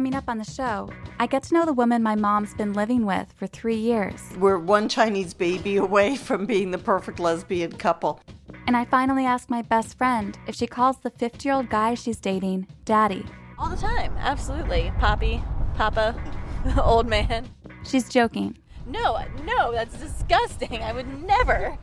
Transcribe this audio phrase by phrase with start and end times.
[0.00, 3.04] Coming up on the show, I get to know the woman my mom's been living
[3.04, 4.18] with for three years.
[4.38, 8.18] We're one Chinese baby away from being the perfect lesbian couple.
[8.66, 11.92] And I finally ask my best friend if she calls the 50 year old guy
[11.92, 13.26] she's dating daddy.
[13.58, 14.90] All the time, absolutely.
[14.98, 15.42] Poppy,
[15.74, 16.18] Papa,
[16.82, 17.46] old man.
[17.84, 18.56] She's joking.
[18.86, 20.82] No, no, that's disgusting.
[20.82, 21.76] I would never.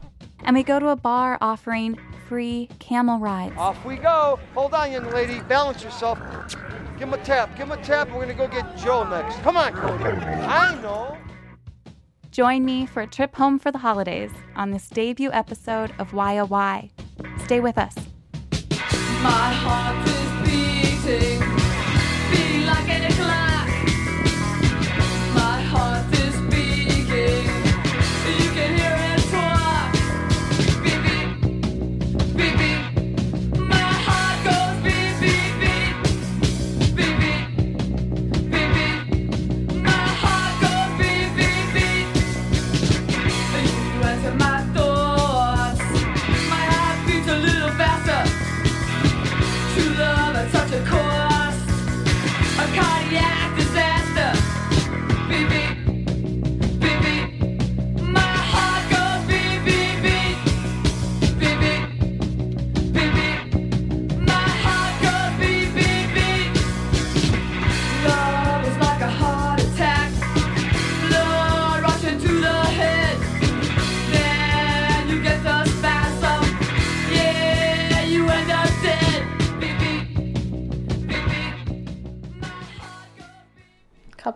[0.47, 1.99] And we go to a bar offering
[2.29, 3.53] free camel rides.
[3.57, 4.39] Off we go.
[4.53, 5.41] Hold on, young lady.
[5.41, 6.19] Balance yourself.
[6.97, 7.49] Give him a tap.
[7.57, 8.07] Give him a tap.
[8.07, 9.41] We're going to go get Joe next.
[9.41, 10.05] Come on, Cody.
[10.05, 11.17] I know.
[12.31, 16.37] Join me for a trip home for the holidays on this debut episode of Why
[16.37, 16.91] Oh Why.
[17.43, 17.95] Stay with us.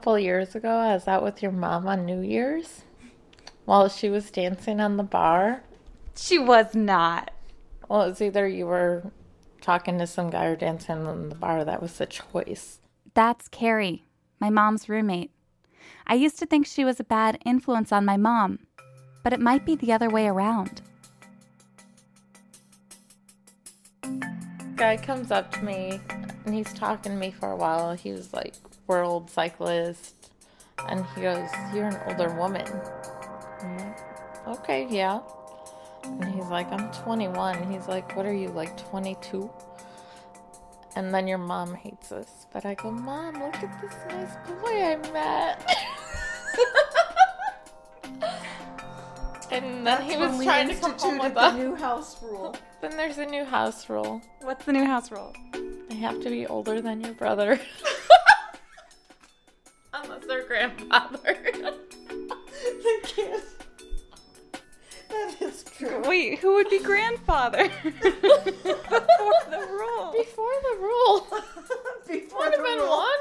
[0.02, 2.82] Couple years ago, I was out with your mom on New Year's
[3.66, 5.62] while she was dancing on the bar.
[6.16, 7.30] She was not.
[7.88, 9.12] Well, it was either you were
[9.62, 11.64] talking to some guy or dancing on the bar.
[11.64, 12.80] That was the choice.
[13.14, 14.04] That's Carrie,
[14.40, 15.30] my mom's roommate.
[16.08, 18.58] I used to think she was a bad influence on my mom,
[19.24, 20.82] but it might be the other way around.
[24.76, 26.02] Guy comes up to me
[26.52, 27.94] and he's talking to me for a while.
[27.94, 30.32] He was like world cyclist,
[30.90, 32.68] and he goes, "You're an older woman."
[33.62, 33.98] I'm like,
[34.60, 35.22] "Okay, yeah."
[36.04, 39.50] And he's like, "I'm 21." He's like, "What are you like 22?"
[40.98, 42.48] And then your mom hates us.
[42.52, 45.66] But I go, Mom, look at this nice boy I met.
[49.52, 51.56] and then he was trying to come home with us.
[51.56, 52.58] new house rule.
[52.82, 54.22] Then there's a new house rule.
[54.42, 55.32] What's the new house rule?
[56.02, 57.60] They have to be older than your brother.
[59.94, 61.38] Unless they're grandfather.
[62.82, 63.42] The kid.
[65.10, 66.02] That is true.
[66.08, 67.70] Wait, who would be grandfather?
[67.84, 68.02] Before
[69.52, 70.12] the rule.
[70.12, 71.28] Before the rule.
[72.08, 72.98] Before Would the have been rule.
[72.98, 73.20] one.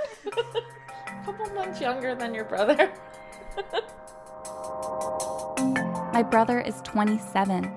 [1.07, 2.91] A couple months younger than your brother.
[6.15, 7.71] My brother is 27.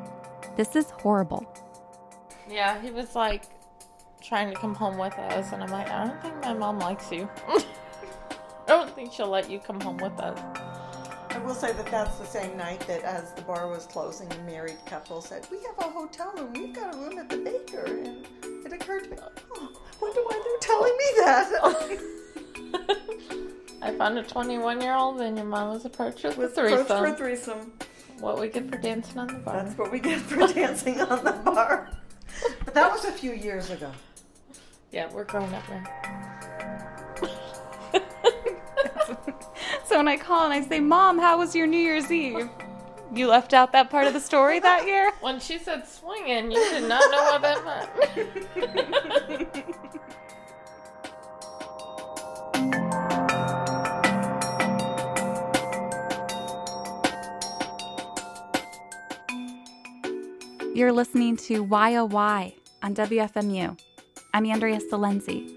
[0.56, 1.46] This is horrible.
[2.50, 3.44] Yeah, he was like
[4.24, 7.12] trying to come home with us, and I'm like, I don't think my mom likes
[7.12, 7.30] you.
[7.48, 7.64] I
[8.68, 10.40] don't think she'll let you come home with us.
[11.30, 14.38] I will say that that's the same night that as the bar was closing, a
[14.44, 16.54] married couple said, We have a hotel room.
[16.54, 17.86] We've got a room at the Baker.
[17.86, 18.26] And
[18.66, 22.00] it occurred to me, oh, wonder why they're telling me that.
[23.82, 26.88] I found a 21 year old, and your mom was approached with a Was approached
[26.88, 27.74] for a threesome.
[27.74, 27.74] threesome.
[28.20, 29.64] What we get for dancing on the bar.
[29.64, 31.90] That's what we get for dancing on the bar.
[32.64, 33.92] But that was a few years ago.
[34.94, 35.84] Yeah, we're growing up now.
[39.86, 42.50] So when I call and I say, Mom, how was your New Year's Eve?
[43.14, 45.12] You left out that part of the story that year?
[45.22, 47.90] When she said swinging, you did not know what that meant.
[60.76, 63.78] You're listening to Why Oh Why on WFMU.
[64.36, 65.48] I'm Andrea Silenzi.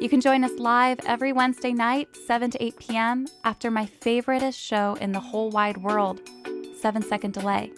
[0.00, 4.58] You can join us live every Wednesday night, 7 to 8 p.m., after my favoriteest
[4.58, 6.20] show in the whole wide world,
[6.80, 7.70] 7 Second Delay.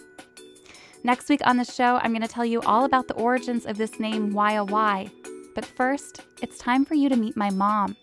[1.03, 3.77] Next week on the show, I'm going to tell you all about the origins of
[3.77, 5.11] this name, Why.
[5.53, 7.95] But first, it's time for you to meet my mom,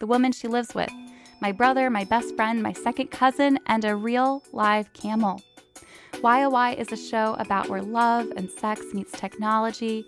[0.00, 0.90] the woman she lives with,
[1.42, 5.42] my brother, my best friend, my second cousin, and a real live camel.
[6.22, 10.06] Why is a show about where love and sex meets technology,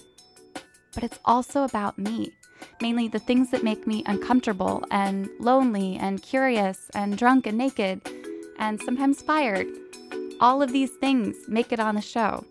[0.95, 2.33] but it's also about me.
[2.81, 8.01] Mainly the things that make me uncomfortable and lonely and curious and drunk and naked
[8.59, 9.67] and sometimes fired.
[10.41, 12.45] All of these things make it on the show.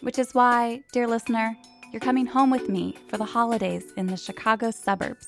[0.00, 1.56] Which is why, dear listener,
[1.92, 5.26] you're coming home with me for the holidays in the Chicago suburbs.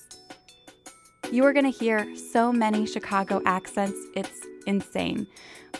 [1.30, 5.26] You are going to hear so many Chicago accents, it's insane,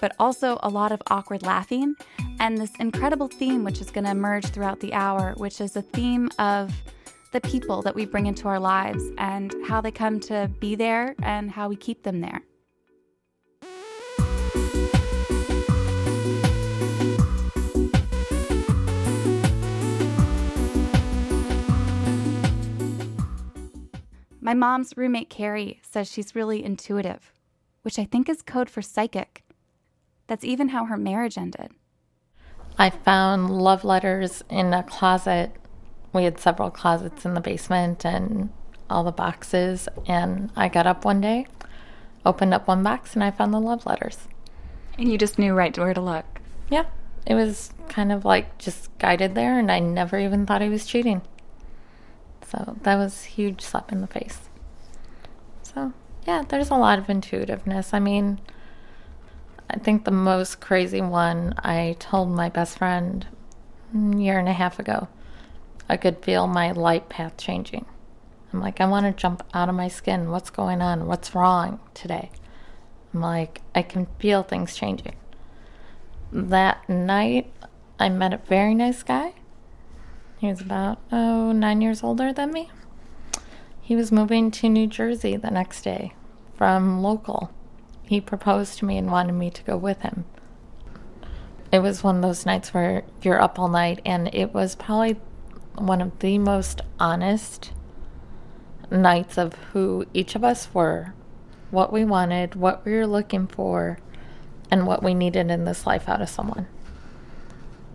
[0.00, 1.94] but also a lot of awkward laughing
[2.40, 5.82] and this incredible theme, which is going to emerge throughout the hour, which is a
[5.82, 6.72] theme of
[7.32, 11.14] the people that we bring into our lives and how they come to be there
[11.22, 12.42] and how we keep them there.
[24.44, 27.32] My mom's roommate Carrie says she's really intuitive,
[27.82, 29.44] which I think is code for psychic.
[30.26, 31.72] That's even how her marriage ended.
[32.78, 35.52] I found love letters in a closet.
[36.12, 38.50] We had several closets in the basement and
[38.88, 39.88] all the boxes.
[40.06, 41.46] And I got up one day,
[42.24, 44.18] opened up one box, and I found the love letters.
[44.98, 46.40] And you just knew right where to look.
[46.70, 46.86] Yeah,
[47.26, 50.86] it was kind of like just guided there, and I never even thought he was
[50.86, 51.22] cheating.
[52.46, 54.40] So that was a huge slap in the face.
[55.62, 55.92] So,
[56.26, 57.94] yeah, there's a lot of intuitiveness.
[57.94, 58.40] I mean,
[59.72, 63.26] I think the most crazy one I told my best friend
[63.94, 65.08] a year and a half ago.
[65.88, 67.86] I could feel my light path changing.
[68.52, 70.30] I'm like, I want to jump out of my skin.
[70.30, 71.06] What's going on?
[71.06, 72.30] What's wrong today?
[73.14, 75.16] I'm like, I can feel things changing.
[76.30, 77.50] That night,
[77.98, 79.32] I met a very nice guy.
[80.38, 82.70] He was about, oh, nine years older than me.
[83.80, 86.12] He was moving to New Jersey the next day
[86.56, 87.50] from local.
[88.12, 90.26] He proposed to me and wanted me to go with him.
[91.72, 95.16] It was one of those nights where you're up all night, and it was probably
[95.76, 97.72] one of the most honest
[98.90, 101.14] nights of who each of us were,
[101.70, 103.98] what we wanted, what we were looking for,
[104.70, 106.66] and what we needed in this life out of someone.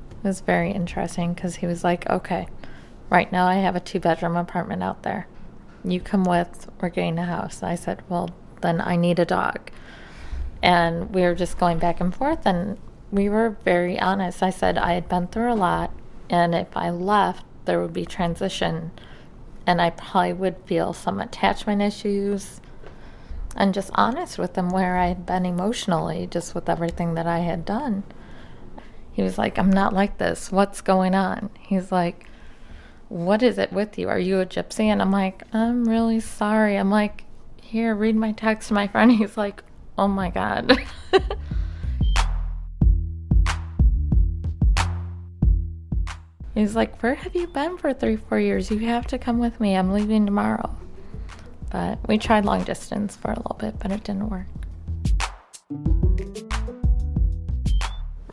[0.10, 2.48] It was very interesting because he was like, okay,
[3.12, 5.28] right now I have a two bedroom apartment out there.
[5.86, 7.62] You come with, we're getting a house.
[7.62, 8.31] I said, well,
[8.62, 9.70] then I need a dog.
[10.62, 12.77] And we were just going back and forth, and
[13.12, 14.44] we were very honest.
[14.44, 15.92] I said I had been through a lot,
[16.30, 18.92] and if I left, there would be transition,
[19.65, 22.62] and I probably would feel some attachment issues.
[23.56, 27.39] And just honest with him where I had been emotionally, just with everything that I
[27.39, 28.03] had done.
[29.12, 30.51] He was like, I'm not like this.
[30.51, 31.50] What's going on?
[31.60, 32.27] He's like,
[33.10, 34.10] What is it with you?
[34.10, 34.86] Are you a gypsy?
[34.86, 36.77] And I'm like, I'm really sorry.
[36.77, 37.24] I'm like,
[37.60, 39.12] Here, read my text to my friend.
[39.18, 39.63] He's like,
[39.98, 40.78] Oh my God.
[46.54, 48.70] He's like, Where have you been for three, four years?
[48.70, 49.76] You have to come with me.
[49.76, 50.76] I'm leaving tomorrow.
[51.72, 54.46] But we tried long distance for a little bit, but it didn't work.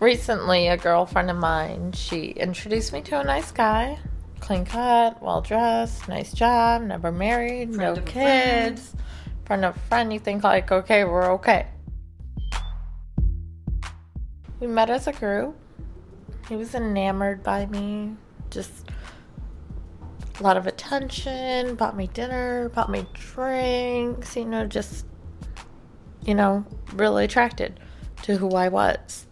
[0.00, 3.98] Recently, a girlfriend of mine, she introduced me to a nice guy.
[4.40, 8.90] Clean cut, well dressed, nice job, never married, no kids.
[8.90, 9.00] Friend
[9.50, 11.66] of a friend, you think like, okay, we're okay.
[14.60, 15.56] We met as a group.
[16.48, 18.16] He was enamored by me.
[18.50, 18.90] Just
[20.40, 25.06] a lot of attention, bought me dinner, bought me drinks, you know, just,
[26.24, 26.64] you know,
[26.94, 27.78] really attracted
[28.22, 29.26] to who I was.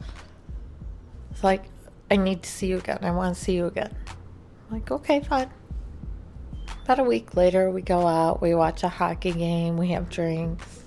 [1.31, 1.65] It's like,
[2.11, 2.99] I need to see you again.
[3.03, 3.95] I want to see you again.
[4.07, 5.51] I'm like, okay, fine.
[6.85, 10.83] About a week later, we go out, we watch a hockey game, we have drinks.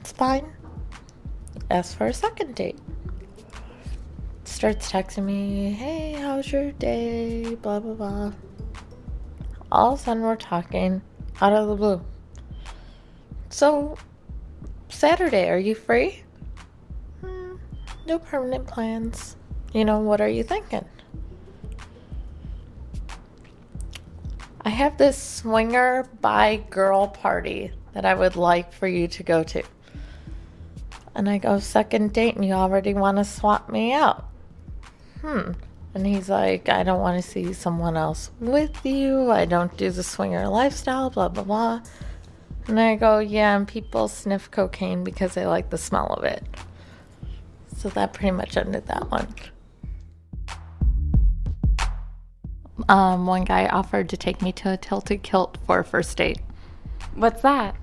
[0.00, 0.46] It's fine.
[1.70, 2.78] Ask for a second date.
[4.44, 7.56] Starts texting me, hey, how's your day?
[7.56, 8.32] Blah, blah, blah.
[9.72, 11.02] All of a sudden, we're talking
[11.40, 12.00] out of the blue.
[13.50, 13.96] So,
[14.88, 16.22] Saturday, are you free?
[17.20, 17.56] "Hmm,
[18.06, 19.36] no permanent plans.
[19.72, 20.84] You know, what are you thinking?
[24.64, 29.42] I have this swinger by girl party that I would like for you to go
[29.44, 29.62] to.
[31.14, 34.26] And I go, second date, and you already want to swap me out.
[35.20, 35.52] Hmm.
[35.94, 39.30] And he's like, I don't want to see someone else with you.
[39.30, 41.80] I don't do the swinger lifestyle, blah, blah, blah.
[42.66, 46.42] And I go, yeah, and people sniff cocaine because they like the smell of it.
[47.76, 49.28] So that pretty much ended that one.
[52.88, 56.40] Um, one guy offered to take me to a tilted kilt for a first date.
[57.14, 57.76] What's that?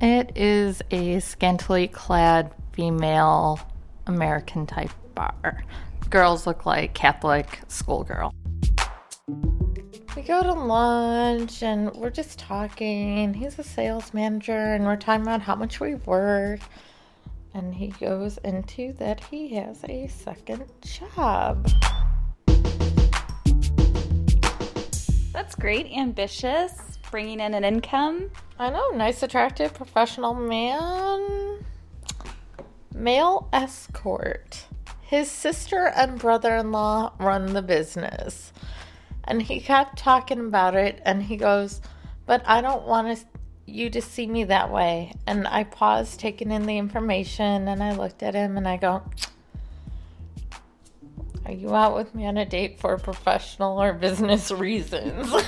[0.00, 3.60] It is a scantily clad female
[4.06, 5.64] American type bar.
[6.10, 8.32] Girls look like Catholic schoolgirl.
[10.16, 13.34] We go to lunch and we're just talking.
[13.34, 16.60] He's a sales manager and we're talking about how much we work.
[17.54, 21.68] And he goes into that he has a second job.
[25.32, 25.86] That's great.
[25.92, 26.98] Ambitious.
[27.10, 28.30] bringing in an income.
[28.58, 31.64] I know, nice, attractive, professional man.
[32.94, 34.66] Male escort.
[35.00, 38.52] His sister and brother in law run the business.
[39.24, 41.80] And he kept talking about it, and he goes,
[42.26, 43.24] But I don't want
[43.64, 45.12] you to see me that way.
[45.26, 49.02] And I paused, taking in the information, and I looked at him and I go,
[51.48, 55.32] Are you out with me on a date for professional or business reasons?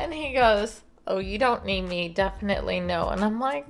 [0.00, 2.08] And he goes, Oh, you don't need me.
[2.08, 3.10] Definitely no.
[3.10, 3.66] And I'm like,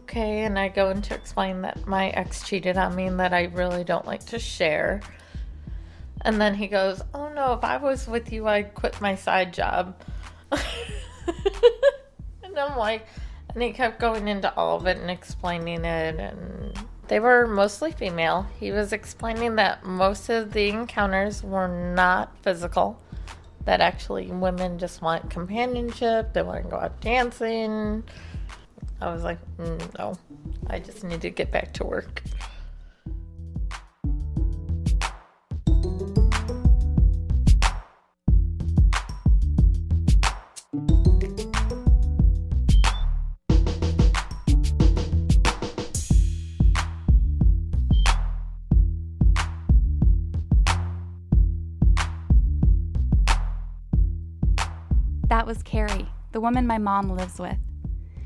[0.00, 0.44] Okay.
[0.44, 3.44] And I go in to explain that my ex cheated on me and that I
[3.44, 5.00] really don't like to share.
[6.20, 9.54] And then he goes, Oh no, if I was with you, I'd quit my side
[9.54, 9.98] job.
[10.52, 10.60] and
[12.58, 13.06] I'm like,
[13.54, 16.16] and he kept going into all of it and explaining it.
[16.16, 16.78] And
[17.08, 18.46] they were mostly female.
[18.58, 22.98] He was explaining that most of the encounters were not physical
[23.64, 28.02] that actually women just want companionship, they want to go out dancing.
[29.00, 30.14] I was like, mm, no,
[30.68, 32.22] I just need to get back to work.
[56.42, 57.56] Woman my mom lives with.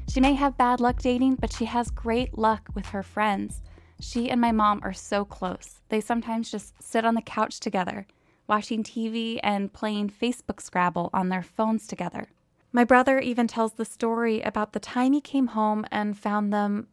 [0.08, 3.62] She may have bad luck dating, but she has great luck with her friends.
[4.00, 5.80] She and my mom are so close.
[5.90, 8.06] They sometimes just sit on the couch together,
[8.48, 12.28] watching TV and playing Facebook Scrabble on their phones together.
[12.72, 16.88] My brother even tells the story about the time he came home and found them,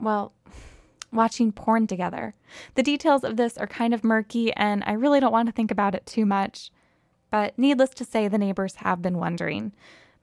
[0.00, 0.32] well,
[1.12, 2.34] watching porn together.
[2.74, 5.70] The details of this are kind of murky, and I really don't want to think
[5.70, 6.70] about it too much.
[7.30, 9.72] But needless to say, the neighbors have been wondering.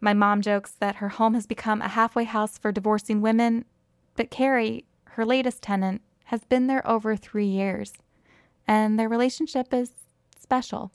[0.01, 3.65] My mom jokes that her home has become a halfway house for divorcing women,
[4.15, 7.93] but Carrie, her latest tenant, has been there over three years,
[8.67, 9.91] and their relationship is
[10.39, 10.91] special.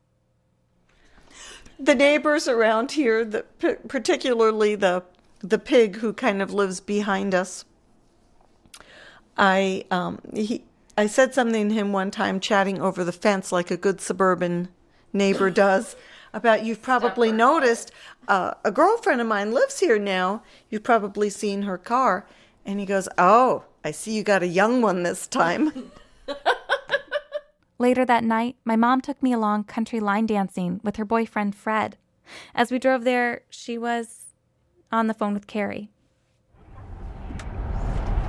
[1.79, 3.45] the neighbors around here, the,
[3.89, 5.05] particularly the
[5.41, 7.65] the pig who kind of lives behind us.
[9.37, 10.65] I um, he
[10.97, 14.69] I said something to him one time, chatting over the fence like a good suburban
[15.13, 15.95] neighbor does.
[16.37, 17.93] About you've probably noticed
[18.29, 20.43] uh, a girlfriend of mine lives here now.
[20.69, 22.27] You've probably seen her car,
[22.67, 25.93] and he goes, "Oh, I see you got a young one this time."
[27.79, 31.97] Later that night, my mom took me along country line dancing with her boyfriend Fred.
[32.55, 34.27] As we drove there, she was
[34.93, 35.89] on the phone with Carrie.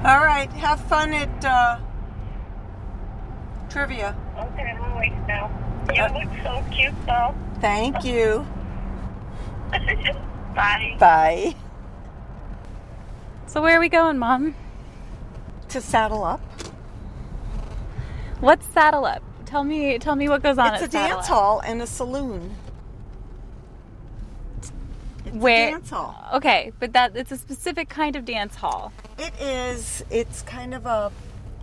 [0.05, 1.79] All right, have fun at uh,
[3.67, 4.15] trivia.
[4.37, 5.66] Okay, I'm awake now.
[5.93, 7.33] You look so cute, though.
[7.61, 8.45] Thank you.
[10.55, 10.95] Bye.
[10.99, 11.55] Bye.
[13.47, 14.55] So, where are we going, Mom?
[15.69, 16.41] To saddle up.
[18.39, 19.23] What's Saddle Up?
[19.45, 21.31] Tell me, tell me what goes on It's a Saddle dance Up.
[21.33, 22.55] hall and a saloon.
[25.25, 25.69] It's Where?
[25.69, 26.15] a dance hall.
[26.35, 28.93] Okay, but that it's a specific kind of dance hall.
[29.17, 30.03] It is.
[30.11, 31.11] It's kind of a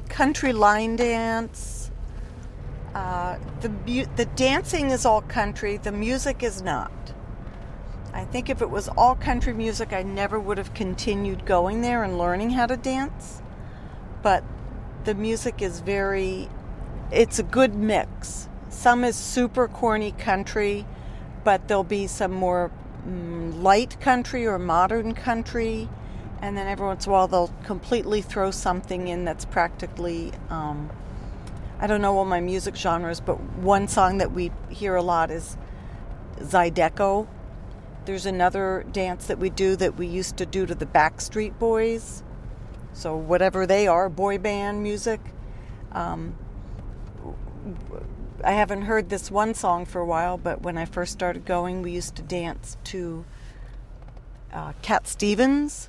[0.08, 1.83] country line dance.
[2.94, 5.76] Uh, the mu- the dancing is all country.
[5.76, 6.92] The music is not.
[8.12, 12.04] I think if it was all country music, I never would have continued going there
[12.04, 13.42] and learning how to dance.
[14.22, 14.44] But
[15.04, 16.48] the music is very.
[17.10, 18.48] It's a good mix.
[18.68, 20.86] Some is super corny country,
[21.42, 22.70] but there'll be some more
[23.06, 25.88] mm, light country or modern country
[26.44, 30.90] and then every once in a while they'll completely throw something in that's practically um,
[31.84, 35.30] i don't know all my music genres but one song that we hear a lot
[35.30, 35.58] is
[36.38, 37.26] zydeco.
[38.06, 42.22] There's another dance that we do that we used to do to the backstreet boys.
[42.94, 45.20] So whatever they are boy band music.
[45.92, 46.36] Um,
[48.42, 51.80] i haven't heard this one song for a while but when i first started going
[51.82, 53.24] we used to dance to
[54.52, 55.88] uh, cat stevens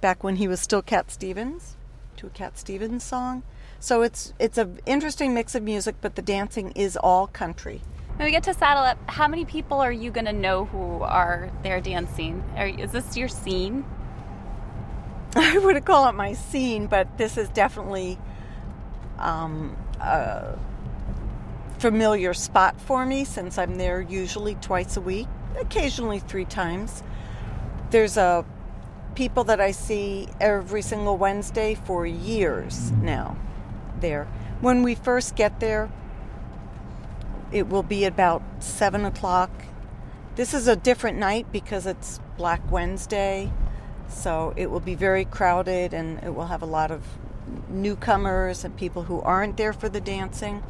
[0.00, 1.76] back when he was still Cat Stevens,
[2.16, 3.42] to a Cat Stevens song.
[3.82, 7.80] So it's it's an interesting mix of music, but the dancing is all country.
[8.16, 11.50] When we get to Saddle Up, how many people are you gonna know who are
[11.62, 12.44] there dancing?
[12.56, 13.86] Are, is this your scene?
[15.34, 18.18] I wouldn't call it my scene, but this is definitely
[19.18, 20.58] um, a
[21.78, 25.26] familiar spot for me since I'm there usually twice a week,
[25.58, 27.02] occasionally three times.
[27.88, 28.44] There's a
[29.14, 33.38] people that I see every single Wednesday for years now
[34.00, 34.26] there.
[34.60, 35.90] When we first get there,
[37.52, 39.50] it will be about seven o'clock.
[40.36, 43.50] This is a different night because it's Black Wednesday,
[44.08, 47.02] so it will be very crowded and it will have a lot of
[47.68, 50.62] newcomers and people who aren't there for the dancing.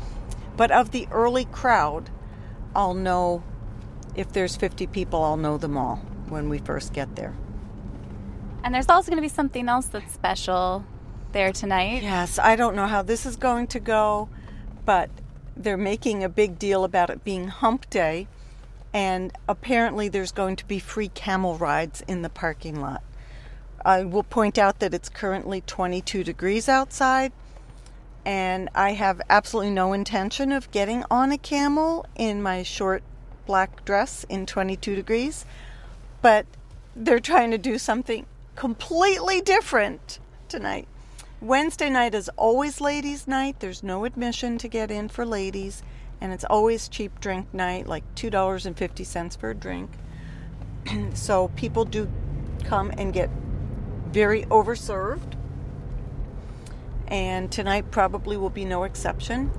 [0.56, 2.10] But of the early crowd,
[2.74, 3.42] I'll know
[4.14, 5.96] if there's 50 people, I'll know them all
[6.28, 7.36] when we first get there.
[8.62, 10.84] And there's also going to be something else that's special
[11.32, 12.02] there tonight.
[12.02, 14.28] Yes, I don't know how this is going to go,
[14.84, 15.10] but
[15.56, 18.26] they're making a big deal about it being hump day,
[18.92, 23.02] and apparently there's going to be free camel rides in the parking lot.
[23.84, 27.32] I will point out that it's currently 22 degrees outside,
[28.24, 33.02] and I have absolutely no intention of getting on a camel in my short
[33.46, 35.44] black dress in 22 degrees,
[36.22, 36.46] but
[36.94, 40.18] they're trying to do something completely different
[40.48, 40.86] tonight.
[41.42, 43.60] Wednesday night is always ladies' night.
[43.60, 45.82] There's no admission to get in for ladies,
[46.20, 49.90] and it's always cheap drink night, like $2.50 for a drink.
[51.14, 52.10] so people do
[52.64, 53.30] come and get
[54.08, 55.32] very overserved.
[57.08, 59.50] And tonight probably will be no exception.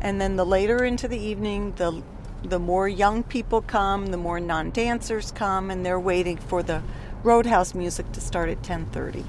[0.00, 2.04] And then the later into the evening, the
[2.44, 6.84] the more young people come, the more non-dancers come, and they're waiting for the
[7.24, 9.24] Roadhouse music to start at 10:30.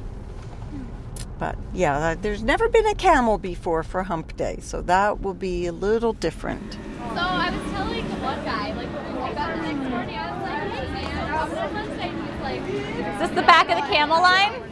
[1.40, 5.34] But yeah, uh, there's never been a camel before for Hump Day, so that will
[5.34, 6.74] be a little different.
[6.74, 6.80] So
[7.16, 10.42] I was telling one guy, like, when we woke up the next morning, I was
[10.42, 12.10] like, hey man, I'm on Wednesday.
[12.10, 14.64] And he's like, Is this the back of the camel line?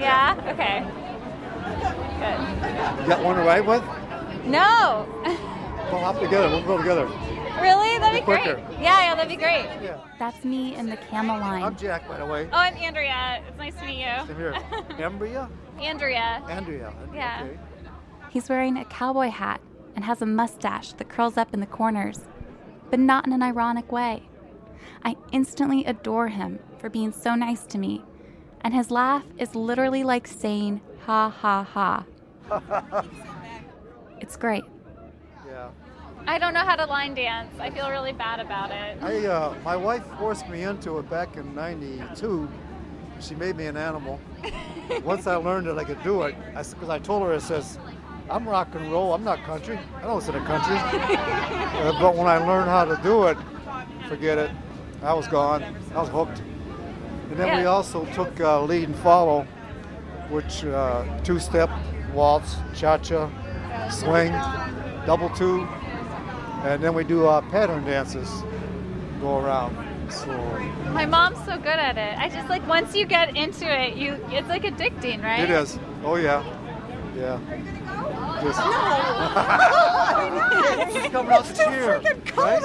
[0.00, 0.34] Yeah?
[0.52, 0.84] Okay.
[2.20, 3.02] Good.
[3.02, 3.82] You got one to ride with?
[4.46, 5.06] No.
[5.90, 6.48] We'll hop together.
[6.48, 7.08] We'll go together.
[7.60, 7.98] Really?
[7.98, 8.54] That'd be Quicker.
[8.54, 8.80] great.
[8.80, 9.66] Yeah, yeah, that'd be great.
[9.82, 9.98] Yeah.
[10.18, 11.62] That's me in the camel line.
[11.62, 12.46] I'm Jack, by the way.
[12.52, 13.42] Oh, I'm Andrea.
[13.48, 14.26] It's nice to meet you.
[14.26, 14.52] Same here.
[14.98, 15.48] Ambria?
[15.80, 16.42] Andrea.
[16.48, 16.92] Andrea.
[17.14, 17.42] Yeah.
[17.44, 17.58] Okay.
[18.30, 19.60] He's wearing a cowboy hat
[19.94, 22.20] and has a mustache that curls up in the corners,
[22.90, 24.28] but not in an ironic way.
[25.04, 28.02] I instantly adore him for being so nice to me,
[28.60, 32.04] and his laugh is literally like saying, ha ha ha.
[34.20, 34.64] It's great.
[36.26, 36.32] Yeah.
[36.32, 37.54] I don't know how to line dance.
[37.58, 39.02] I feel really bad about it.
[39.02, 42.48] I, uh, my wife forced me into it back in '92.
[43.20, 44.20] She made me an animal.
[45.02, 47.78] Once I learned that I could do it, because I, told her, I says,
[48.28, 49.14] I'm rock and roll.
[49.14, 49.78] I'm not country.
[49.96, 50.76] I don't listen to country.
[51.76, 53.36] Uh, but when I learned how to do it,
[54.08, 54.50] forget it.
[55.02, 55.62] I was gone.
[55.94, 56.38] I was hooked.
[57.30, 59.42] And then we also took uh, lead and follow,
[60.30, 61.68] which uh, two-step,
[62.14, 63.28] waltz, cha-cha,
[63.90, 64.32] swing,
[65.04, 65.68] double two,
[66.66, 68.28] and then we do uh, pattern dances,
[69.20, 69.76] go around.
[70.10, 70.26] So
[70.92, 72.18] My mom's so good at it.
[72.18, 75.40] I just like once you get into it, you it's like addicting, right?
[75.40, 75.78] it is.
[76.04, 76.44] Oh yeah,
[77.16, 77.40] yeah.
[78.42, 78.66] Just no
[81.00, 82.00] She's coming out to cheer.
[82.36, 82.62] Right?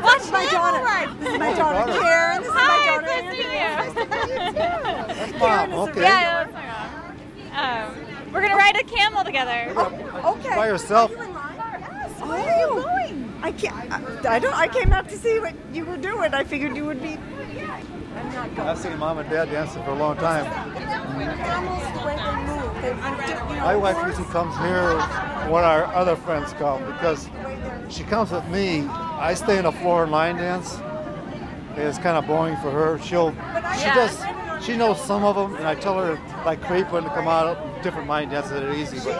[0.00, 1.14] Watch my daughter.
[1.18, 2.42] This is my daughter Karen.
[2.42, 3.68] This Hi, it's nice to meet you.
[5.14, 5.72] That's mom.
[5.88, 6.02] Okay.
[6.02, 7.94] Yeah, that's my mom.
[7.98, 9.72] Um, we're gonna ride a camel together.
[10.24, 10.54] Okay.
[10.54, 10.68] By
[12.20, 12.28] herself.
[12.30, 13.40] Where are you going?
[13.42, 13.92] I can't.
[14.26, 14.54] I, I don't.
[14.54, 16.34] I came out to see what you were doing.
[16.34, 17.18] I figured you would be.
[18.16, 18.68] I'm not going.
[18.68, 20.44] I've seen mom and dad dancing for a long time.
[20.44, 23.50] Camels, the way they move, they move.
[23.50, 24.90] You know, My wife horse- usually comes here
[25.52, 27.28] when our other friends come because
[27.88, 28.86] she comes with me.
[28.88, 30.78] I stay in the floor and line dance.
[31.76, 32.98] It's kind of boring for her.
[32.98, 33.30] She'll,
[33.78, 34.20] she does,
[34.64, 38.08] she knows some of them, and I tell her like creeping to come out different
[38.08, 38.98] line dances that are easy.
[38.98, 39.14] But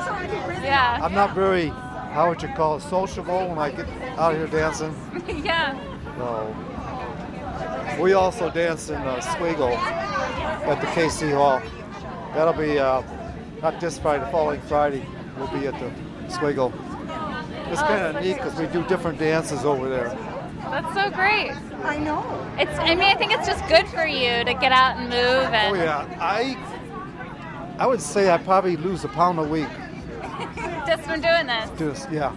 [0.64, 0.98] Yeah.
[1.00, 1.72] I'm not very,
[2.12, 4.94] how would you call it, sociable when I get out here dancing.
[5.44, 5.77] yeah.
[6.16, 11.61] So we also dance in uh, Swiggle at the KC Hall.
[12.35, 13.03] That'll be uh,
[13.62, 15.07] not this Friday, the following Friday.
[15.37, 15.90] We'll be at the
[16.33, 16.73] Swiggle.
[17.71, 20.09] It's kind of neat because we do different dances over there.
[20.71, 21.53] That's so great.
[21.85, 22.25] I know.
[22.59, 22.79] It's.
[22.79, 25.77] I mean, I think it's just good for you to get out and move and
[25.77, 26.57] Oh yeah, I
[27.79, 29.68] I would say I probably lose a pound a week.
[30.87, 31.70] just from doing this.
[31.79, 32.33] Just yeah,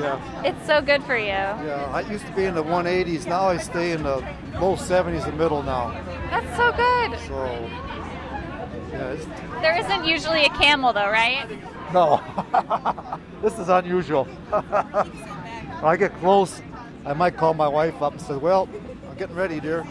[0.00, 1.26] yeah, It's so good for you.
[1.26, 1.90] yeah.
[1.92, 3.26] I used to be in the 180s.
[3.26, 4.16] Now I stay in the
[4.60, 5.90] low 70s, the middle now.
[6.30, 7.18] That's so good.
[7.26, 7.70] So
[8.92, 9.26] yeah, it's,
[9.60, 11.46] There isn't usually a camel though, right?
[11.92, 12.20] No,
[13.42, 14.24] this is unusual.
[14.24, 14.64] when
[15.84, 16.62] I get close,
[17.04, 18.68] I might call my wife up and say, "Well,
[19.10, 19.84] I'm getting ready, dear."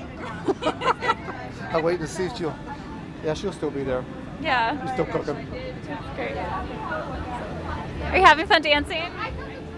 [1.71, 2.55] I'm waiting to see if she'll.
[3.23, 4.05] Yeah, she'll still be there.
[4.41, 4.79] Yeah.
[4.81, 5.45] She's still cooking.
[6.15, 6.35] Great.
[8.09, 9.03] Are you having fun dancing?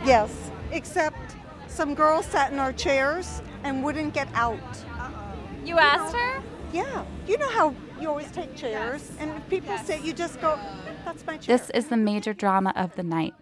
[0.05, 1.35] Yes, except
[1.67, 4.57] some girls sat in our chairs and wouldn't get out.
[5.65, 6.41] You asked her?
[6.71, 10.57] Yeah, you know how you always take chairs, and if people sit, you just go,
[11.03, 13.33] "That's my chair." This is the major drama of the night.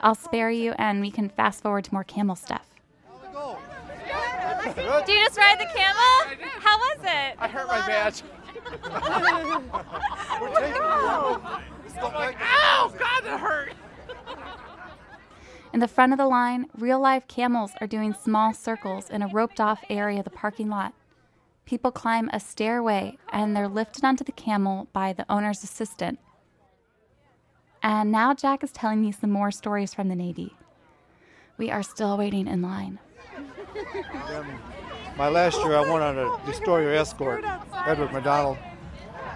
[0.00, 2.64] I'll spare you and we can fast forward to more camel stuff.
[5.06, 6.48] Do you just ride the camel?
[6.60, 7.36] How was it?
[7.38, 8.22] I hurt my badge.
[10.40, 10.82] We're taking you.
[12.00, 12.92] Ow!
[12.98, 13.72] God, that hurt.
[15.72, 19.28] In the front of the line, real live camels are doing small circles in a
[19.28, 20.94] roped off area of the parking lot.
[21.66, 26.18] People climb a stairway and they're lifted onto the camel by the owner's assistant.
[27.82, 30.56] And now Jack is telling me some more stories from the Navy.
[31.58, 32.98] We are still waiting in line.
[33.74, 34.46] Then
[35.16, 37.44] my last year, I went on a destroyer escort,
[37.86, 38.56] Edward McDonnell.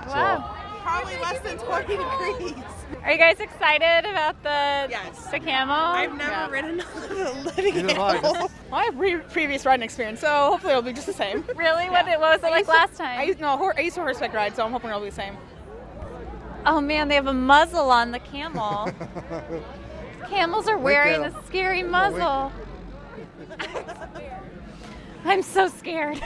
[0.06, 0.61] Wow.
[0.82, 2.64] Probably less than 20 degrees.
[3.04, 5.26] Are you guys excited about the Yes.
[5.30, 5.74] the camel?
[5.74, 8.16] I've never ridden a living Neither have I.
[8.16, 8.32] animal.
[8.32, 11.44] Well, I have pre- previous riding experience, so hopefully it'll be just the same.
[11.56, 11.88] Really?
[11.90, 13.18] What, what was it like last time?
[13.18, 15.14] I used, no, hor- I used to horseback ride, so I'm hoping it'll be the
[15.16, 15.36] same.
[16.66, 18.88] Oh man, they have a muzzle on the camel.
[20.28, 22.52] Camels are wearing a scary muzzle.
[25.24, 26.20] I'm so scared.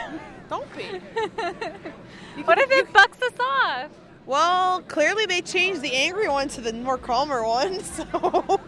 [0.49, 0.83] Don't be.
[2.45, 3.91] what if it bucks us off?
[4.27, 8.05] Well, clearly they changed the angry one to the more calmer one, so.
[8.13, 8.59] All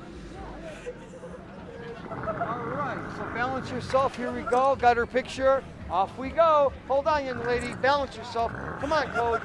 [2.09, 4.17] right, so balance yourself.
[4.17, 4.77] Here we go.
[4.77, 5.65] Got her picture.
[5.91, 6.73] Off we go.
[6.87, 7.75] Hold on, young lady.
[7.75, 8.53] Balance yourself.
[8.81, 9.41] Come on, Code.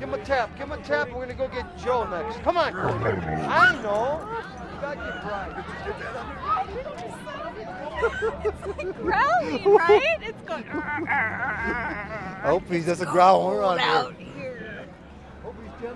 [0.00, 0.56] Give him a tap.
[0.56, 1.12] Give him a tap.
[1.12, 2.40] We're gonna go get Joe next.
[2.42, 3.02] Come on, Code.
[3.04, 4.26] I know.
[4.74, 5.64] You got your pride.
[8.94, 10.18] Growling, right?
[10.22, 10.64] It's going.
[10.72, 14.29] I hope he doesn't growl around here.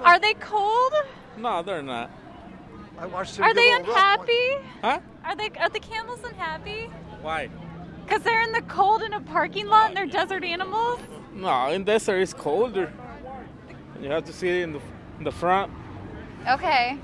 [0.02, 0.92] Are they cold?
[1.36, 2.10] No, they're not.
[2.98, 3.90] I watched him Are they a rough one.
[3.96, 4.48] unhappy?
[4.82, 5.00] Huh?
[5.24, 5.50] Are they?
[5.58, 6.84] Are the camels unhappy?
[7.22, 7.48] Why?
[8.06, 11.00] Cause they're in the cold in a parking lot and they're uh, desert animals.
[11.32, 12.92] No, in desert it's colder.
[14.00, 14.80] You have to sit in the
[15.18, 15.72] in the front.
[16.48, 16.98] Okay.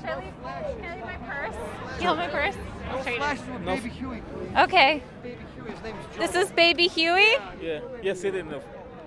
[0.00, 0.34] Should I leave,
[0.80, 1.54] can I leave my purse?
[2.00, 2.56] You hold my purse?
[2.90, 3.16] I'll show you.
[3.18, 3.76] Flash No.
[3.76, 4.22] baby Huey.
[4.58, 5.02] Okay.
[5.22, 5.70] Baby Huey.
[5.70, 6.20] His name's Joe.
[6.26, 7.34] This is baby Huey.
[7.62, 8.60] Yeah, yeah, sit in the.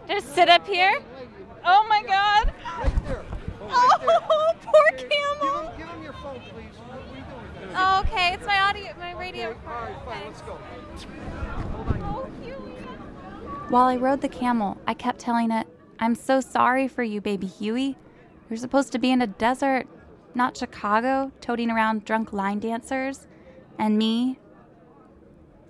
[0.07, 0.99] Just sit up here.
[1.65, 2.53] Oh my God.
[2.79, 3.25] Right there.
[3.61, 4.19] Oh, right there.
[4.29, 5.69] Oh, poor Give camel.
[5.69, 6.75] him, give him your phone, please.
[6.77, 7.75] What are you doing?
[7.75, 9.49] Oh, okay, it's my audio, my radio.
[9.49, 10.25] Okay, all right, fine.
[10.27, 10.57] Let's go.
[11.97, 12.29] Oh,
[13.69, 15.67] While I rode the camel, I kept telling it,
[15.99, 17.97] I'm so sorry for you, baby Huey.
[18.49, 19.87] You're supposed to be in a desert,
[20.35, 23.27] not Chicago, toting around drunk line dancers.
[23.79, 24.37] And me,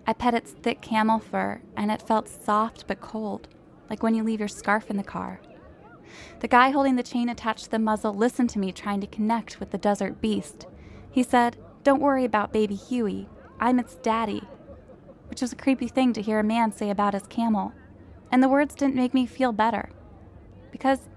[0.05, 3.47] I pet its thick camel fur, and it felt soft but cold,
[3.89, 5.39] like when you leave your scarf in the car.
[6.39, 9.60] The guy holding the chain attached to the muzzle listened to me trying to connect
[9.60, 10.67] with the desert beast.
[11.10, 13.30] He said, Don't worry about baby Huey.
[13.60, 14.43] I'm its daddy.
[15.30, 17.73] Which was a creepy thing to hear a man say about his camel.
[18.32, 19.89] And the words didn't make me feel better.
[20.71, 21.08] Because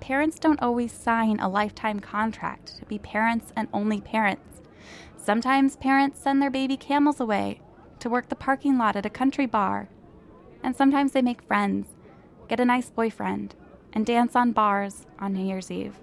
[0.00, 4.62] parents don't always sign a lifetime contract to be parents and only parents.
[5.16, 7.60] Sometimes parents send their baby camels away
[7.98, 9.88] to work the parking lot at a country bar.
[10.62, 11.88] And sometimes they make friends,
[12.48, 13.54] get a nice boyfriend,
[13.92, 15.96] and dance on bars on New Year's Eve.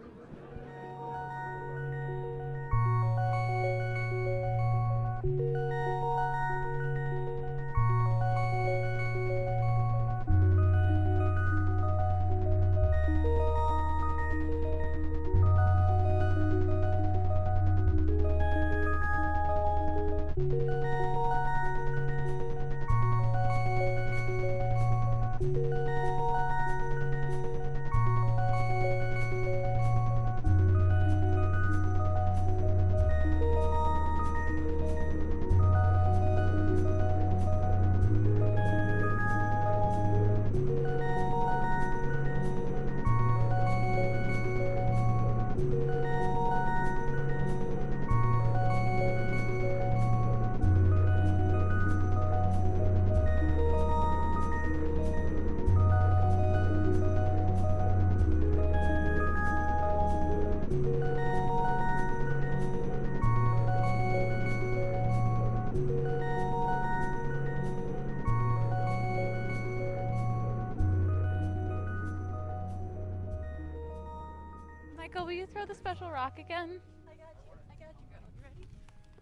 [75.86, 76.82] Special rock again?
[77.06, 77.52] I got you.
[77.70, 78.20] I got you, girl.
[78.36, 78.68] You ready?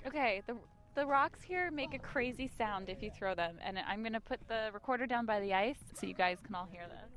[0.07, 0.55] Okay, the
[0.95, 4.39] the rocks here make a crazy sound if you throw them, and I'm gonna put
[4.47, 7.11] the recorder down by the ice so you guys can all hear this.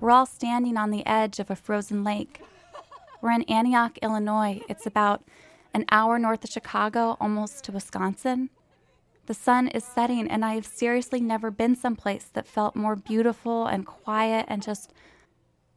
[0.00, 2.40] We're all standing on the edge of a frozen lake.
[3.20, 4.62] We're in Antioch, Illinois.
[4.66, 5.24] It's about
[5.74, 8.48] an hour north of Chicago, almost to Wisconsin.
[9.26, 13.66] The sun is setting, and I have seriously never been someplace that felt more beautiful
[13.66, 14.92] and quiet and just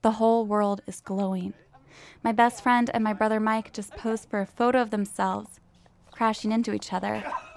[0.01, 1.53] the whole world is glowing.
[2.23, 5.59] My best friend and my brother Mike just posed for a photo of themselves
[6.11, 7.23] crashing into each other.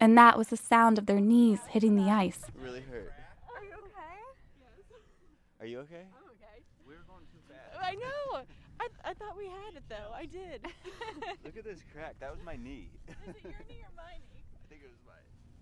[0.00, 2.40] And that was the sound of their knees hitting the ice.
[2.54, 3.12] really hurt.
[3.56, 4.14] Are you okay?
[5.60, 6.06] Are you okay?
[7.82, 8.06] I know.
[8.06, 8.17] I, I
[9.18, 10.12] thought we had it though.
[10.14, 10.66] I did.
[11.44, 12.16] Look at this crack.
[12.20, 12.90] That was my knee.
[13.08, 14.44] Is it your knee or my knee?
[14.54, 15.18] I think it was my,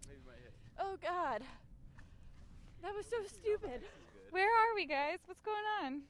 [0.09, 0.53] maybe my hip.
[0.79, 1.43] Oh God.
[2.83, 3.83] That was so stupid.
[4.31, 5.19] Where are we, guys?
[5.27, 6.03] What's going on?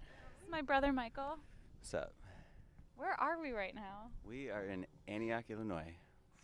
[0.00, 1.38] This is my brother Michael.
[1.80, 2.12] What's up?
[2.96, 4.10] Where are we right now?
[4.24, 5.94] We are in Antioch, Illinois,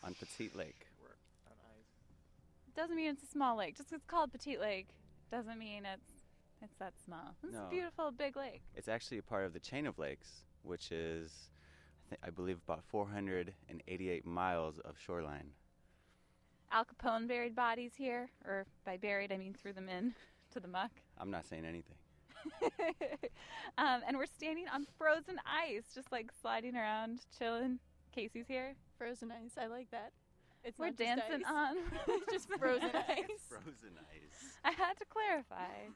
[0.04, 0.86] on Petite Lake.
[2.68, 3.76] It doesn't mean it's a small lake.
[3.76, 4.88] Just 'cause it's called Petite Lake
[5.30, 6.13] doesn't mean it's
[6.64, 7.34] it's that small.
[7.42, 7.66] It's No.
[7.66, 8.62] a beautiful big lake.
[8.74, 11.50] It's actually a part of the chain of lakes, which is,
[12.06, 15.50] I, thi- I believe, about 488 miles of shoreline.
[16.72, 20.14] Al Capone buried bodies here, or by buried I mean threw them in
[20.52, 20.90] to the muck.
[21.18, 21.96] I'm not saying anything.
[23.78, 27.78] um, and we're standing on frozen ice, just like sliding around, chilling.
[28.14, 28.74] Casey's here.
[28.98, 29.52] Frozen ice.
[29.58, 30.12] I like that.
[30.62, 31.52] It's we're not just dancing ice.
[31.52, 31.76] on
[32.30, 33.44] just frozen ice.
[33.48, 34.56] Frozen ice.
[34.64, 35.88] I had to clarify.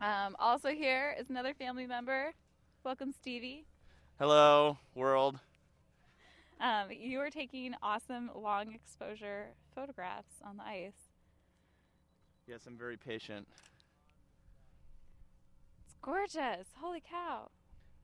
[0.00, 2.32] Um, also here is another family member.
[2.84, 3.64] Welcome, Stevie.
[4.18, 5.38] Hello, world.
[6.60, 11.10] Um, you are taking awesome long exposure photographs on the ice.
[12.46, 13.46] Yes, I'm very patient.
[15.84, 16.68] It's gorgeous.
[16.80, 17.50] Holy cow.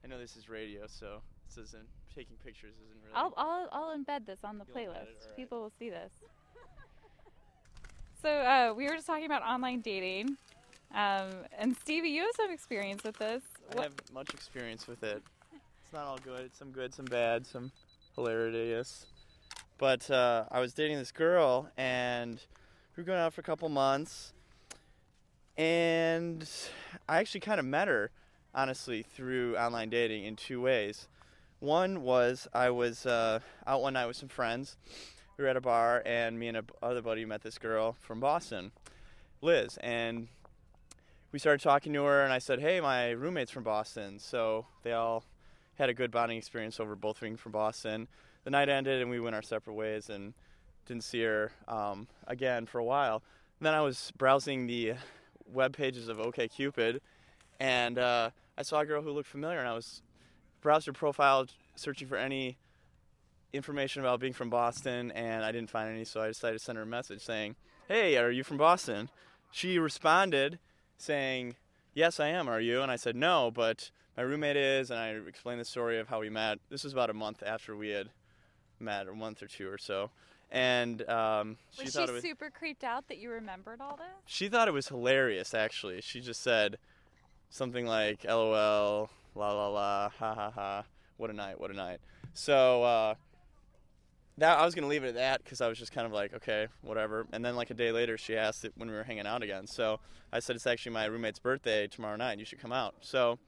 [0.03, 3.15] I know this is radio, so this isn't taking pictures isn't really.
[3.15, 5.01] I'll, I'll, I'll embed this on the You'll playlist.
[5.01, 5.35] it, alright.
[5.35, 6.11] People will see this.
[8.21, 10.37] So uh, we were just talking about online dating.
[10.93, 13.43] Um, and Stevie, you have some experience with this.
[13.77, 15.21] I have much experience with it.
[15.83, 16.51] It's not all good.
[16.55, 17.71] Some good, some bad, some
[18.15, 19.05] hilarious.
[19.77, 22.39] But uh, I was dating this girl, and
[22.95, 24.33] we were going out for a couple months.
[25.57, 26.49] And
[27.07, 28.11] I actually kind of met her,
[28.53, 31.07] honestly, through online dating in two ways.
[31.59, 34.77] One was I was uh, out one night with some friends.
[35.37, 38.19] We were at a bar, and me and a other buddy met this girl from
[38.19, 38.71] Boston,
[39.41, 40.27] Liz, and
[41.31, 44.93] we started talking to her, and I said, "Hey, my roommate's from Boston," so they
[44.93, 45.23] all
[45.75, 48.07] had a good bonding experience over both being from Boston.
[48.43, 50.33] The night ended, and we went our separate ways, and
[50.85, 53.23] didn't see her um, again for a while.
[53.59, 54.93] then I was browsing the
[55.51, 56.99] web pages of OkCupid,
[57.59, 60.01] and uh, I saw a girl who looked familiar, and I was
[60.61, 62.57] browsed her profile, searching for any
[63.53, 66.77] information about being from Boston, and I didn't find any, so I decided to send
[66.77, 67.55] her a message saying,
[67.87, 69.09] "Hey, are you from Boston?"
[69.51, 70.59] She responded
[70.97, 71.55] saying,
[71.93, 72.47] "Yes, I am.
[72.47, 75.99] Are you?" And I said, "No, but my roommate is." And I explained the story
[75.99, 76.59] of how we met.
[76.69, 78.09] This was about a month after we had
[78.79, 80.09] met, a month or two or so,
[80.51, 82.23] and um, she was thought she it was.
[82.23, 84.05] super creeped out that you remembered all this?
[84.25, 86.01] She thought it was hilarious, actually.
[86.01, 86.77] She just said
[87.49, 90.83] something like, LOL, la la la, ha ha ha,
[91.17, 91.99] what a night, what a night.
[92.33, 93.15] So, uh,
[94.37, 96.33] that I was to leave it at that because I was just kind of like,
[96.33, 97.25] okay, whatever.
[97.31, 99.67] And then, like, a day later, she asked it when we were hanging out again.
[99.67, 99.99] So
[100.33, 102.39] I said, it's actually my roommate's birthday tomorrow night.
[102.39, 102.95] You should come out.
[103.01, 103.39] So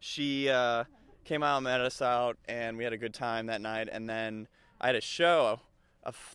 [0.00, 0.84] she uh,
[1.24, 3.88] came out met us out, and we had a good time that night.
[3.90, 4.46] And then
[4.80, 5.60] I had a show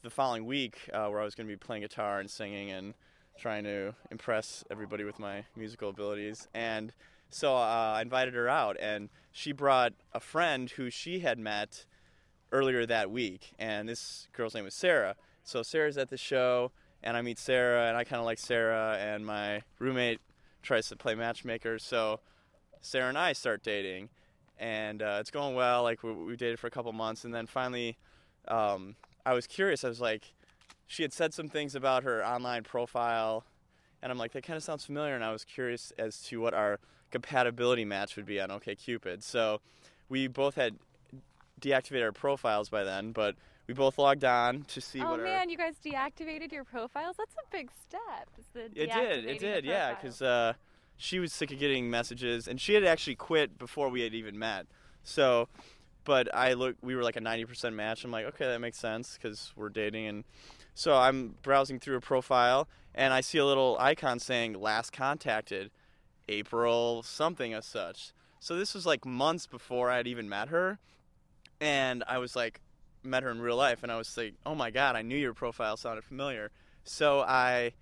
[0.02, 2.96] the following week uh, where I was to be playing guitar and singing and
[3.38, 6.48] trying to impress everybody with my musical abilities.
[6.54, 6.92] And
[7.30, 11.86] so uh, I invited her out, and she brought a friend who she had met
[12.52, 13.52] earlier that week.
[13.60, 15.16] And this girl's name was Sarah.
[15.44, 18.98] So Sarah's at the show, and I meet Sarah, and I kind of like Sarah,
[19.00, 20.20] and my roommate
[20.62, 21.80] tries to play matchmaker.
[21.80, 22.20] So
[22.82, 24.10] Sarah and I start dating,
[24.58, 25.84] and uh, it's going well.
[25.84, 27.98] Like we, we dated for a couple months, and then finally,
[28.48, 29.84] um, I was curious.
[29.84, 30.34] I was like,
[30.88, 33.46] she had said some things about her online profile,
[34.02, 35.16] and I'm like, that kind of sounds familiar.
[35.16, 36.80] And I was curious as to what our
[37.12, 39.24] compatibility match would be on OkCupid.
[39.24, 39.62] So
[40.10, 40.76] we both had
[41.62, 43.36] deactivated our profiles by then, but
[43.68, 47.18] we both logged on to see oh what our man, you guys deactivated your profiles.
[47.18, 48.30] That's a big step.
[48.56, 49.26] It did.
[49.26, 49.66] It did.
[49.66, 50.54] Yeah, because uh,
[50.98, 54.40] she was sick of getting messages, and she had actually quit before we had even
[54.40, 54.66] met.
[55.04, 55.50] So,
[56.04, 58.04] but I look, we were like a ninety percent match.
[58.04, 60.24] I'm like, okay, that makes sense because we're dating, and
[60.74, 65.72] so I'm browsing through a profile, and I see a little icon saying last contacted,
[66.28, 68.14] April something as such.
[68.40, 70.80] So this was like months before I had even met her,
[71.62, 72.62] and I was like,
[73.04, 75.34] met her in real life, and I was like, oh my god, I knew your
[75.34, 76.52] profile sounded familiar.
[76.84, 77.74] So I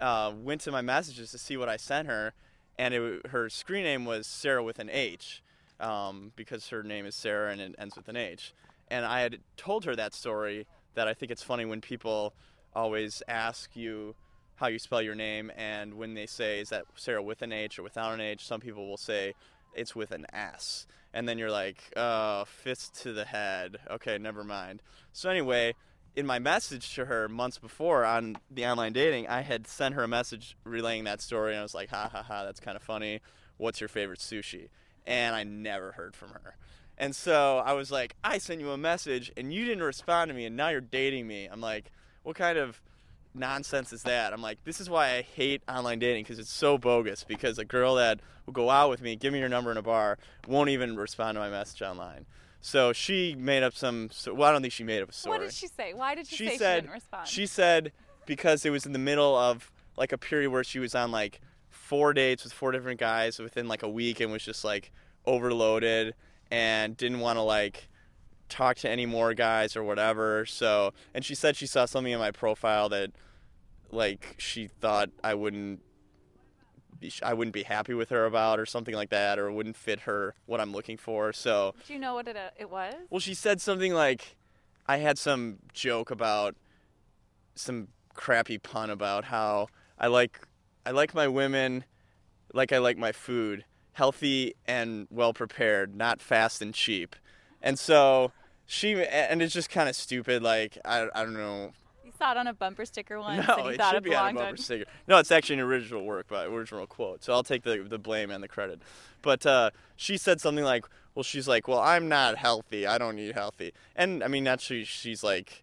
[0.00, 2.34] uh, went to my messages to see what I sent her,
[2.78, 5.42] and it, her screen name was Sarah with an H,
[5.80, 8.52] um, because her name is Sarah and it ends with an H.
[8.88, 12.34] And I had told her that story that I think it's funny when people
[12.74, 14.14] always ask you
[14.56, 17.78] how you spell your name, and when they say is that Sarah with an H
[17.78, 19.34] or without an H, some people will say
[19.76, 23.76] it's with an S, and then you're like, uh, fist to the head.
[23.90, 24.82] Okay, never mind.
[25.12, 25.74] So anyway,
[26.16, 30.02] in my message to her months before on the online dating, I had sent her
[30.02, 32.82] a message relaying that story, and I was like, ha ha ha, that's kind of
[32.82, 33.20] funny.
[33.58, 34.68] What's your favorite sushi?
[35.06, 36.56] And I never heard from her.
[36.98, 40.34] And so I was like, I sent you a message and you didn't respond to
[40.34, 41.46] me, and now you're dating me.
[41.46, 42.80] I'm like, what kind of
[43.36, 44.32] nonsense is that?
[44.32, 47.24] I'm like, this is why I hate online dating because it's so bogus.
[47.24, 49.82] Because a girl that will go out with me, give me your number in a
[49.82, 52.26] bar, won't even respond to my message online.
[52.60, 54.08] So she made up some.
[54.10, 55.38] So, well, I don't think she made up a story.
[55.38, 55.94] What did she say?
[55.94, 57.28] Why did she, She say said she didn't respond?
[57.28, 57.92] she said
[58.26, 61.40] because it was in the middle of like a period where she was on like
[61.68, 64.90] four dates with four different guys within like a week and was just like
[65.26, 66.14] overloaded
[66.50, 67.88] and didn't want to like
[68.48, 70.46] talk to any more guys or whatever.
[70.46, 73.10] So, and she said she saw something in my profile that
[73.90, 75.80] like she thought I wouldn't
[76.98, 80.00] be I wouldn't be happy with her about or something like that or wouldn't fit
[80.00, 81.32] her what I'm looking for.
[81.32, 82.94] So, Do you know what it, uh, it was?
[83.10, 84.36] well, she said something like,
[84.86, 86.56] I had some joke about
[87.54, 89.68] some crappy pun about how
[89.98, 90.40] I like
[90.84, 91.84] I like my women
[92.54, 97.16] like I like my food, healthy and well prepared, not fast and cheap.
[97.60, 98.32] And so
[98.64, 100.42] she and it's just kind of stupid.
[100.42, 101.72] Like I I don't know.
[102.20, 104.84] It on a bumper sticker once, No, it thought should be on a bumper sticker.
[105.06, 107.24] No, it's actually an original work by original quote.
[107.24, 108.80] So I'll take the the blame and the credit.
[109.22, 112.86] But uh, she said something like, "Well, she's like, well, I'm not healthy.
[112.86, 115.62] I don't eat healthy." And I mean, not she she's like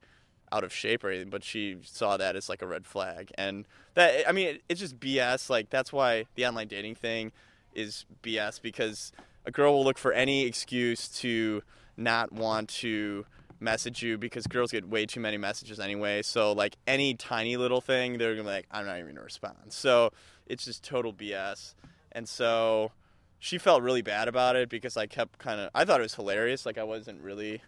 [0.52, 3.32] out of shape or anything, but she saw that as like a red flag.
[3.36, 5.50] And that I mean, it, it's just BS.
[5.50, 7.32] Like that's why the online dating thing
[7.74, 9.12] is BS because
[9.46, 11.64] a girl will look for any excuse to
[11.98, 13.26] not want to
[13.64, 16.22] message you because girls get way too many messages anyway.
[16.22, 19.56] So like any tiny little thing, they're gonna be like, I'm not even gonna respond.
[19.70, 20.12] So
[20.46, 21.74] it's just total BS.
[22.12, 22.92] And so
[23.40, 26.16] she felt really bad about it because I kept kind of I thought it was
[26.16, 26.66] hilarious.
[26.66, 27.62] Like I wasn't really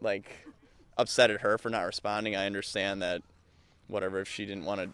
[0.00, 0.46] like
[0.96, 2.34] upset at her for not responding.
[2.34, 3.22] I understand that
[3.86, 4.90] whatever if she didn't want to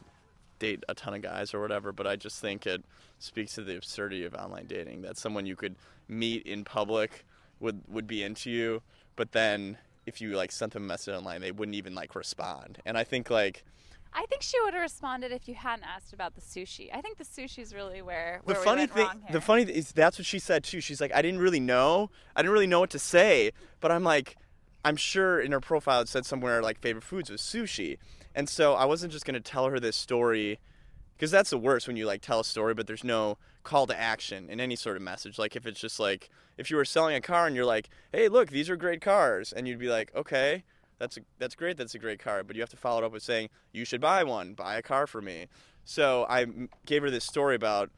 [0.59, 2.85] date a ton of guys or whatever, but I just think it
[3.19, 5.77] speaks to the absurdity of online dating that someone you could
[6.09, 7.25] meet in public
[7.61, 8.83] would would be into you,
[9.17, 12.79] but then if you like sent them a message online, they wouldn't even like respond.
[12.85, 13.65] And I think like
[14.13, 16.89] I think she would have responded if you hadn't asked about the sushi.
[16.95, 19.65] I think the sushi is really where, the where we funny went thing the funny
[19.65, 20.81] th- is that's what she said too.
[20.81, 22.11] She's like i didn't really know.
[22.37, 23.53] I didn't really know what to say.
[23.81, 24.37] But i'm like
[24.85, 27.99] i'm sure in her profile it said somewhere like favorite foods was sushi.
[28.35, 30.59] And so i wasn't just going to tell her this story
[31.17, 33.99] because that's the worst when you like tell a story but there's no call to
[33.99, 35.39] action in any sort of message.
[35.39, 38.29] Like if it's just like if you were selling a car and you're like hey
[38.29, 40.65] look these are great cars and you'd be like okay
[40.99, 43.13] that's a, that's great that's a great car but you have to follow it up
[43.13, 44.55] with saying you should buy one.
[44.55, 45.47] Buy a car for me.
[45.85, 46.47] So i
[46.87, 47.91] gave her this story about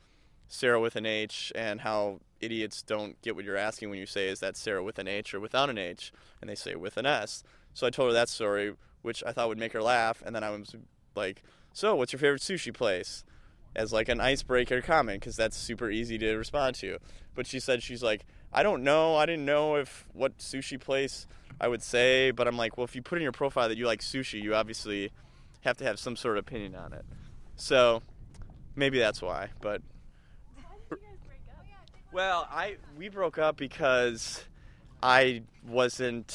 [0.49, 4.29] sarah with an h and how idiots don't get what you're asking when you say
[4.29, 6.13] is that sarah with an h or without an h?
[6.41, 7.43] And they say with an s.
[7.75, 10.45] So i told her that story which i thought would make her laugh and then
[10.45, 10.75] i was
[11.17, 11.43] like
[11.77, 13.23] so what's your favorite sushi place
[13.75, 16.97] as like an icebreaker comment because that's super easy to respond to.
[17.35, 21.27] But she said she's like, I don't know, I didn't know if what sushi place
[21.61, 23.85] I would say, but I'm like, well, if you put in your profile that you
[23.85, 25.11] like sushi, you obviously
[25.65, 27.05] have to have some sort of opinion on it.
[27.57, 28.01] So
[28.75, 29.51] maybe that's why.
[29.61, 29.83] But
[32.11, 34.43] well, I we broke up because
[35.03, 36.31] I wasn't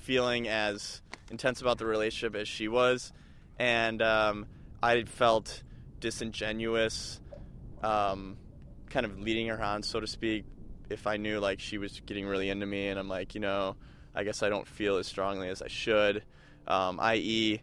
[0.00, 1.00] feeling as
[1.30, 3.12] intense about the relationship as she was,
[3.56, 4.46] and um,
[4.82, 5.62] I felt
[6.00, 7.20] disingenuous,
[7.82, 8.36] um,
[8.88, 10.44] kind of leading her on, so to speak.
[10.88, 13.76] If I knew like she was getting really into me, and I'm like, you know,
[14.14, 16.24] I guess I don't feel as strongly as I should.
[16.66, 17.62] Um, i.e.,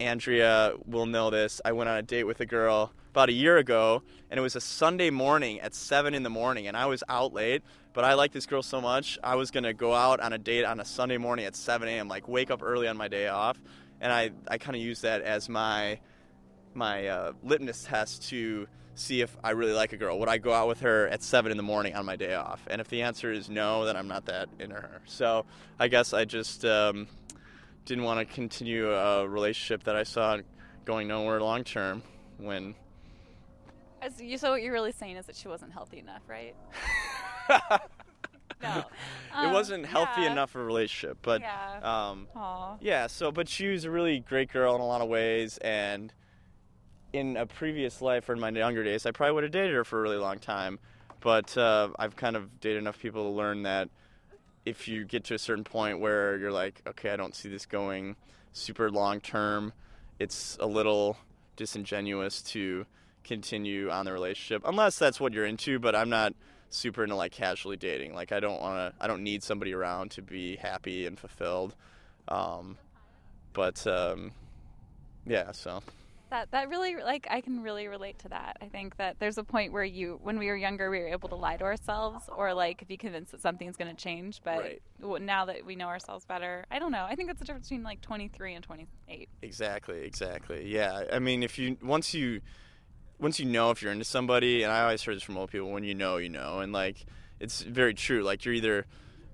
[0.00, 1.60] Andrea will know this.
[1.64, 4.54] I went on a date with a girl about a year ago, and it was
[4.54, 8.14] a Sunday morning at 7 in the morning, and I was out late, but I
[8.14, 10.84] like this girl so much, I was to go out on a date on a
[10.84, 13.60] Sunday morning at 7 a.m., like wake up early on my day off,
[14.00, 15.98] and I, I kind of use that as my,
[16.74, 20.18] my uh, litmus test to see if I really like a girl.
[20.18, 22.66] Would I go out with her at 7 in the morning on my day off?
[22.68, 25.00] And if the answer is no, then I'm not that into her.
[25.06, 25.46] So
[25.78, 26.64] I guess I just...
[26.64, 27.08] Um,
[27.84, 30.36] didn't want to continue a relationship that I saw
[30.84, 32.02] going nowhere long term
[32.36, 32.74] when
[34.02, 36.54] As you, so what you're really saying is that she wasn't healthy enough, right?
[38.62, 38.78] no.
[38.78, 38.84] it
[39.32, 40.32] Um, wasn't healthy yeah.
[40.32, 41.16] enough for a relationship.
[41.22, 42.10] But Yeah.
[42.10, 42.28] um,
[42.82, 46.12] yeah, so but she was a really great girl in a lot of ways, and
[47.12, 49.84] in a previous life or in my younger days, I probably would have dated her
[49.84, 50.78] for a really long time.
[51.20, 53.88] But uh, I've kind of dated enough people to learn that
[54.64, 57.66] if you get to a certain point where you're like, okay, I don't see this
[57.66, 58.16] going
[58.52, 59.72] super long term,
[60.18, 61.16] it's a little
[61.56, 62.86] disingenuous to
[63.24, 65.78] continue on the relationship unless that's what you're into.
[65.78, 66.34] But I'm not
[66.70, 68.14] super into like casually dating.
[68.14, 69.02] Like I don't want to.
[69.02, 71.74] I don't need somebody around to be happy and fulfilled.
[72.28, 72.76] Um,
[73.52, 74.32] but um,
[75.26, 75.82] yeah, so
[76.30, 78.58] That that really like I can really relate to that.
[78.60, 81.28] I think that there's a point where you when we were younger we were able
[81.30, 85.22] to lie to ourselves or like be convinced that something's going to change, but Right.
[85.22, 87.06] now that we know ourselves better, I don't know.
[87.08, 89.28] I think that's the difference between like 23 and 28.
[89.42, 90.66] Exactly, exactly.
[90.70, 92.40] Yeah, I mean, if you once you
[93.18, 95.70] once you know if you're into somebody, and I always heard this from old people,
[95.70, 97.06] when you know, you know, and like
[97.40, 98.22] it's very true.
[98.22, 98.86] Like you're either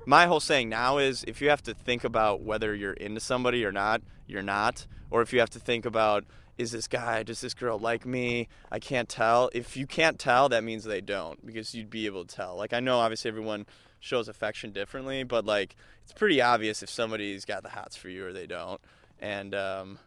[0.07, 3.65] my whole saying now is if you have to think about whether you're into somebody
[3.65, 6.25] or not, you're not, or if you have to think about
[6.57, 8.49] is this guy, does this girl like me?
[8.71, 9.51] I can't tell.
[9.53, 12.57] If you can't tell, that means they don't because you'd be able to tell.
[12.57, 13.67] Like I know obviously everyone
[14.01, 18.27] shows affection differently, but like it's pretty obvious if somebody's got the hots for you
[18.27, 18.81] or they don't.
[19.19, 19.99] And um,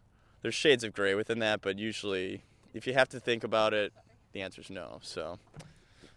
[0.42, 2.44] there's shades of gray within that, but usually
[2.74, 3.92] if you have to think about it,
[4.34, 5.00] the answer's no.
[5.02, 5.40] So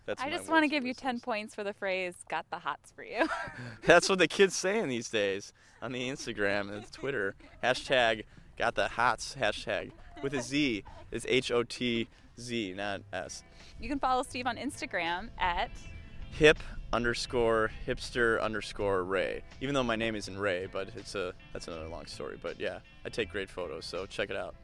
[0.06, 2.90] that's I just want to give you 10 points for the phrase got the hots
[2.90, 3.28] for you.
[3.86, 7.34] That's what the kids saying these days on the Instagram and Twitter.
[7.64, 8.24] Hashtag
[8.60, 9.90] got the hots hashtag
[10.22, 10.84] with a Z.
[11.10, 12.08] It's H O T
[12.38, 13.42] Z, not S.
[13.80, 15.70] you can follow Steve on Instagram at
[16.32, 16.58] Hip
[16.92, 19.42] underscore hipster underscore Ray.
[19.62, 22.38] Even though my name isn't Ray, but it's a that's another long story.
[22.40, 24.54] But yeah, I take great photos, so check it out.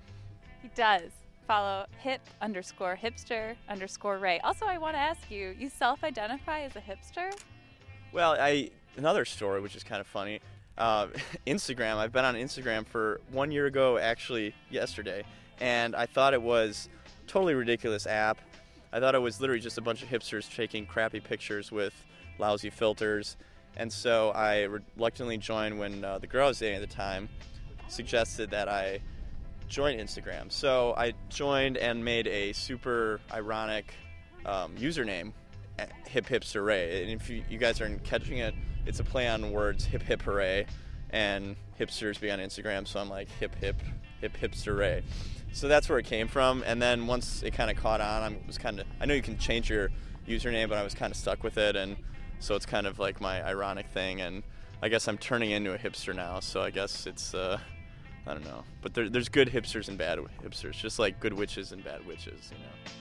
[0.61, 1.11] He does.
[1.47, 4.41] Follow hip underscore hipster underscore Ray.
[4.41, 7.33] Also, I want to ask you, you self identify as a hipster?
[8.13, 10.41] Well, I another story which is kind of funny.
[10.79, 11.09] Uh,
[11.47, 11.97] Instagram.
[11.97, 15.25] I've been on Instagram for one year ago, actually yesterday,
[15.61, 16.89] and I thought it was
[17.27, 18.39] totally ridiculous app.
[18.93, 21.95] I thought it was literally just a bunch of hipsters taking crappy pictures with
[22.39, 23.37] lousy filters,
[23.77, 27.29] and so I reluctantly joined when uh, the girl I was dating at the time
[27.89, 29.01] suggested that I
[29.69, 30.51] join Instagram.
[30.51, 33.95] So I joined and made a super ironic
[34.45, 35.33] um, username,
[36.09, 37.03] Hip Hipster Ray.
[37.03, 38.55] And if you, you guys aren't catching it,
[38.87, 40.67] it's a play on words hip hip hooray
[41.11, 42.87] and hipsters be on Instagram.
[42.87, 43.77] So I'm like hip hip
[44.21, 45.03] hip hipster Ray.
[45.53, 46.63] So that's where it came from.
[46.67, 49.23] And then once it kind of caught on, I was kind of I know you
[49.23, 49.91] can change your
[50.27, 51.97] username, but I was kind of stuck with it, and
[52.41, 54.21] so it's kind of like my ironic thing.
[54.21, 54.43] And
[54.83, 56.41] I guess I'm turning into a hipster now.
[56.41, 57.59] So I guess it's uh,
[58.27, 61.73] I don't know, but there, there's good hipsters and bad hipsters, just like good witches
[61.73, 62.93] and bad witches, you know.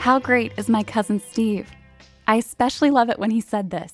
[0.00, 1.70] How great is my cousin Steve?
[2.26, 3.92] I especially love it when he said this.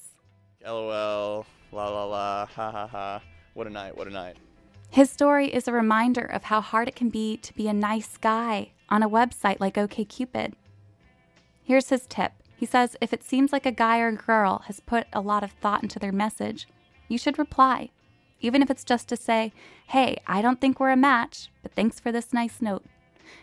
[0.65, 3.21] LOL, la la la, ha ha ha.
[3.55, 4.37] What a night, what a night.
[4.89, 8.19] His story is a reminder of how hard it can be to be a nice
[8.19, 10.53] guy on a website like OKCupid.
[11.65, 12.35] Here's his tip.
[12.57, 15.51] He says if it seems like a guy or girl has put a lot of
[15.51, 16.69] thought into their message,
[17.09, 17.91] you should reply,
[18.41, 19.53] even if it's just to say,
[19.89, 22.85] hey, I don't think we're a match, but thanks for this nice note.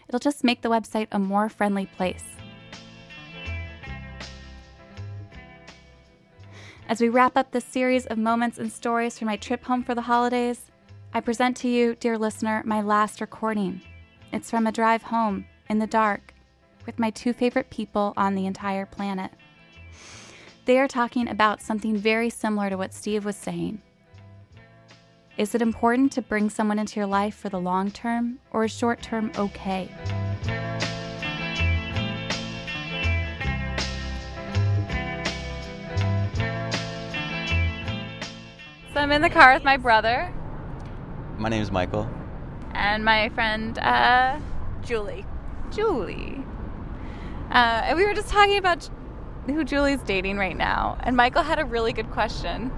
[0.07, 2.23] It'll just make the website a more friendly place.
[6.93, 9.95] As we wrap up this series of moments and stories from my trip home for
[9.95, 10.69] the holidays,
[11.11, 13.81] I present to you, dear listener, my last recording.
[14.31, 16.35] It's from a drive home in the dark
[16.85, 19.31] with my two favorite people on the entire planet.
[20.65, 23.81] They are talking about something very similar to what Steve was saying.
[25.35, 28.71] Is it important to bring someone into your life for the long term, or is
[28.71, 29.89] short term okay?
[38.93, 40.31] So I'm in the car with my brother
[41.37, 42.07] My name is Michael.
[42.73, 44.39] and my friend uh,
[44.83, 45.25] Julie.
[45.71, 46.43] Julie.
[47.49, 48.87] Uh, and we were just talking about
[49.47, 50.97] who Julie's dating right now.
[51.01, 52.69] And Michael had a really good question.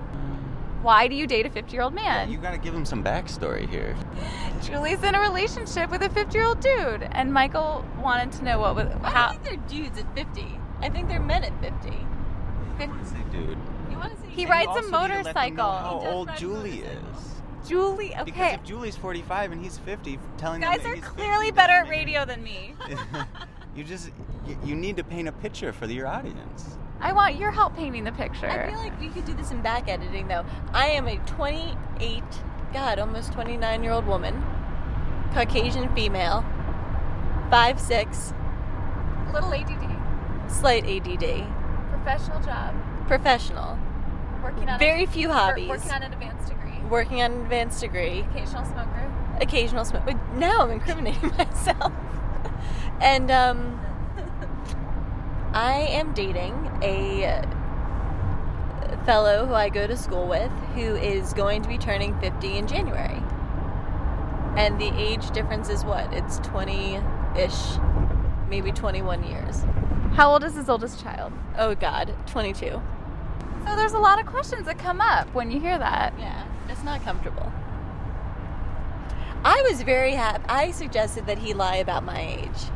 [0.82, 2.32] Why do you date a 50 year old man?
[2.32, 3.96] You gotta give him some backstory here.
[4.62, 7.04] Julie's in a relationship with a 50 year old dude.
[7.12, 9.32] And Michael wanted to know what was I how.
[9.34, 10.60] don't think they're dudes at 50.
[10.82, 11.90] I think they're men at 50.
[13.32, 13.58] Dude.
[13.90, 14.25] You want to see?
[14.36, 15.72] He And rides you a also need to let them know motorcycle.
[15.72, 17.32] How old Julie is.
[17.68, 18.54] Julie, Because okay.
[18.54, 21.90] if Julie's 45 and he's 50, telling them Guys that are he's clearly better at
[21.90, 22.76] radio than me.
[23.76, 24.12] you just
[24.48, 26.78] you, you need to paint a picture for your audience.
[27.02, 28.48] I want your help painting the picture.
[28.50, 30.46] I feel like we could do this in back editing though.
[30.74, 32.24] I am a 28,
[32.72, 34.44] God, almost 29 year old woman,
[35.34, 36.46] Caucasian female,
[37.50, 38.34] five six,
[39.34, 40.52] Little ADD.
[40.52, 41.46] slight ADD,
[41.90, 42.76] Professional job.
[43.08, 43.78] professional,
[44.46, 46.80] Working on very a, few hobbies, Working on an advanced degree.
[46.90, 49.12] working on an advanced degree, Occasional smoker.
[49.42, 50.04] occasional smoke.
[50.06, 51.92] but Now I'm incriminating myself.
[53.02, 53.80] and um,
[55.54, 57.44] I am dating a
[59.06, 62.68] fellow who I go to school with who is going to be turning 50 in
[62.68, 63.22] January.
[64.58, 66.12] And the age difference is what?
[66.14, 67.00] It's 20
[67.38, 67.56] ish,
[68.50, 69.64] maybe 21 years.
[70.14, 71.34] How old is his oldest child?
[71.58, 72.82] Oh, God, 22.
[73.66, 76.14] So there's a lot of questions that come up when you hear that.
[76.20, 77.52] Yeah, it's not comfortable.
[79.44, 80.44] I was very happy.
[80.50, 82.72] I suggested that he lie about my age.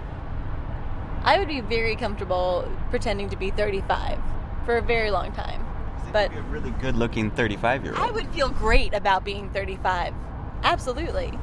[1.24, 4.20] I would be very comfortable pretending to be 35
[4.66, 5.66] for a very long time.
[6.12, 8.02] But You're a really good-looking 35-year-old.
[8.02, 10.14] I would feel great about being 35.
[10.64, 11.38] Absolutely.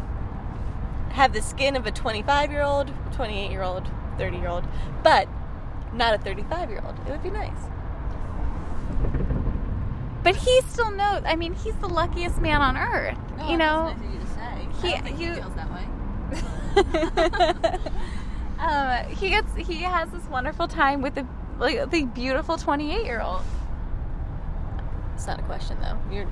[1.10, 3.88] Have the skin of a 25 year old, 28 year old,
[4.18, 4.64] 30 year old,
[5.02, 5.28] but
[5.92, 6.98] not a 35 year old.
[7.06, 7.52] It would be nice.
[10.26, 11.22] But he still knows.
[11.24, 13.16] I mean, he's the luckiest man on earth.
[13.38, 13.94] Oh, you know,
[14.82, 14.88] He,
[15.22, 15.86] you, feels that way.
[18.58, 21.24] um, he gets he has this wonderful time with the
[21.60, 23.42] like the beautiful 28 year old.
[25.14, 25.96] It's not a question though.
[26.12, 26.28] You're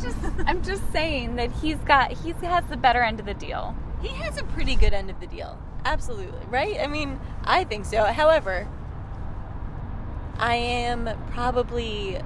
[0.00, 0.16] just
[0.46, 3.76] I'm just saying that he's got he has the better end of the deal.
[4.00, 5.58] He has a pretty good end of the deal.
[5.84, 6.78] Absolutely, right?
[6.80, 8.04] I mean, I think so.
[8.04, 8.66] However,
[10.38, 12.22] I am probably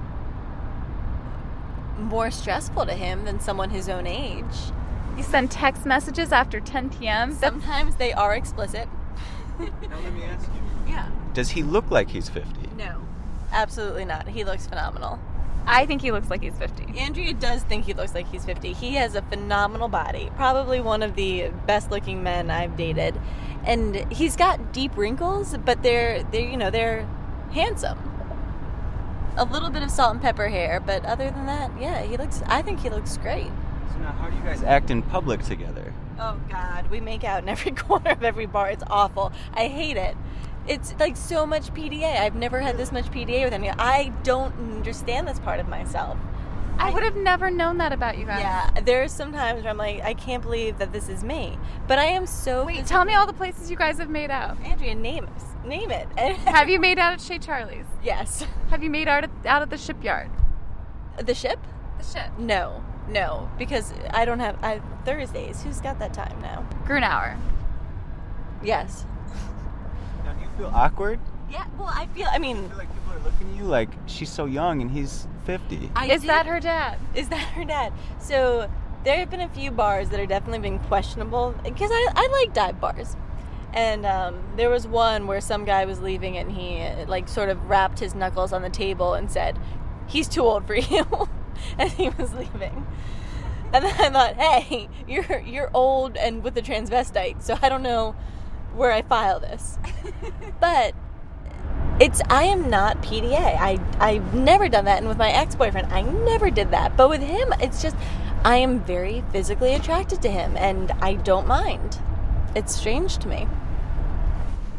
[1.98, 4.72] more stressful to him than someone his own age.
[5.16, 7.34] You send text messages after 10 p.m.
[7.34, 8.88] Sometimes they are explicit.
[9.58, 9.68] Now
[10.02, 10.52] let me ask you.
[10.88, 11.10] Yeah.
[11.34, 12.70] Does he look like he's 50?
[12.78, 13.02] No.
[13.52, 14.26] Absolutely not.
[14.26, 15.18] He looks phenomenal.
[15.66, 16.98] I think he looks like he's 50.
[16.98, 18.72] Andrea does think he looks like he's 50.
[18.72, 20.30] He has a phenomenal body.
[20.36, 23.20] Probably one of the best looking men I've dated.
[23.64, 27.06] And he's got deep wrinkles, but they're they're you know, they're
[27.50, 27.98] handsome.
[29.38, 32.42] A little bit of salt and pepper hair, but other than that, yeah, he looks
[32.46, 33.52] I think he looks great.
[33.92, 35.94] So now, how do you guys act in public together?
[36.18, 38.70] Oh God, we make out in every corner of every bar.
[38.70, 39.32] It's awful.
[39.54, 40.16] I hate it.
[40.66, 42.18] It's like so much PDA.
[42.18, 43.78] I've never had this much PDA with anyone.
[43.78, 46.18] I don't understand this part of myself.
[46.78, 48.40] I would have never known that about you guys.
[48.40, 51.58] Yeah, there's some times where I'm like, I can't believe that this is me.
[51.86, 52.64] But I am so.
[52.64, 54.60] Wait, tell me all the places you guys have made out.
[54.62, 55.66] Andrea, name it.
[55.66, 56.08] Name it.
[56.16, 57.86] have you made out at Chez Charlie's?
[58.02, 58.46] Yes.
[58.70, 60.30] Have you made out at, out at the shipyard?
[61.18, 61.58] The ship?
[61.98, 62.30] The ship.
[62.38, 65.62] No, no, because I don't have I Thursdays.
[65.62, 66.66] Who's got that time now?
[66.84, 67.36] Grunauer.
[68.62, 69.04] Yes.
[70.24, 71.20] Now, do you feel awkward?
[71.50, 71.64] Yeah.
[71.78, 72.26] Well, I feel.
[72.30, 74.90] I mean, I feel like people are looking at you like she's so young and
[74.90, 75.90] he's 50.
[75.96, 76.98] I Is did- that her dad?
[77.14, 77.94] Is that her dad?
[78.20, 78.70] So
[79.02, 82.52] there have been a few bars that are definitely been questionable because I, I like
[82.52, 83.16] dive bars.
[83.72, 87.48] And um, there was one where some guy was leaving and he uh, like sort
[87.48, 89.58] of rapped his knuckles on the table and said,
[90.06, 91.06] "He's too old for you,"
[91.78, 92.86] and he was leaving.
[93.72, 97.82] And then I thought, "Hey, you're you're old and with a transvestite, so I don't
[97.82, 98.14] know
[98.74, 99.78] where I file this."
[100.60, 100.94] but
[102.00, 103.56] it's I am not PDA.
[103.58, 106.96] I I've never done that, and with my ex boyfriend, I never did that.
[106.96, 107.96] But with him, it's just
[108.44, 111.98] I am very physically attracted to him, and I don't mind.
[112.54, 113.48] It's strange to me.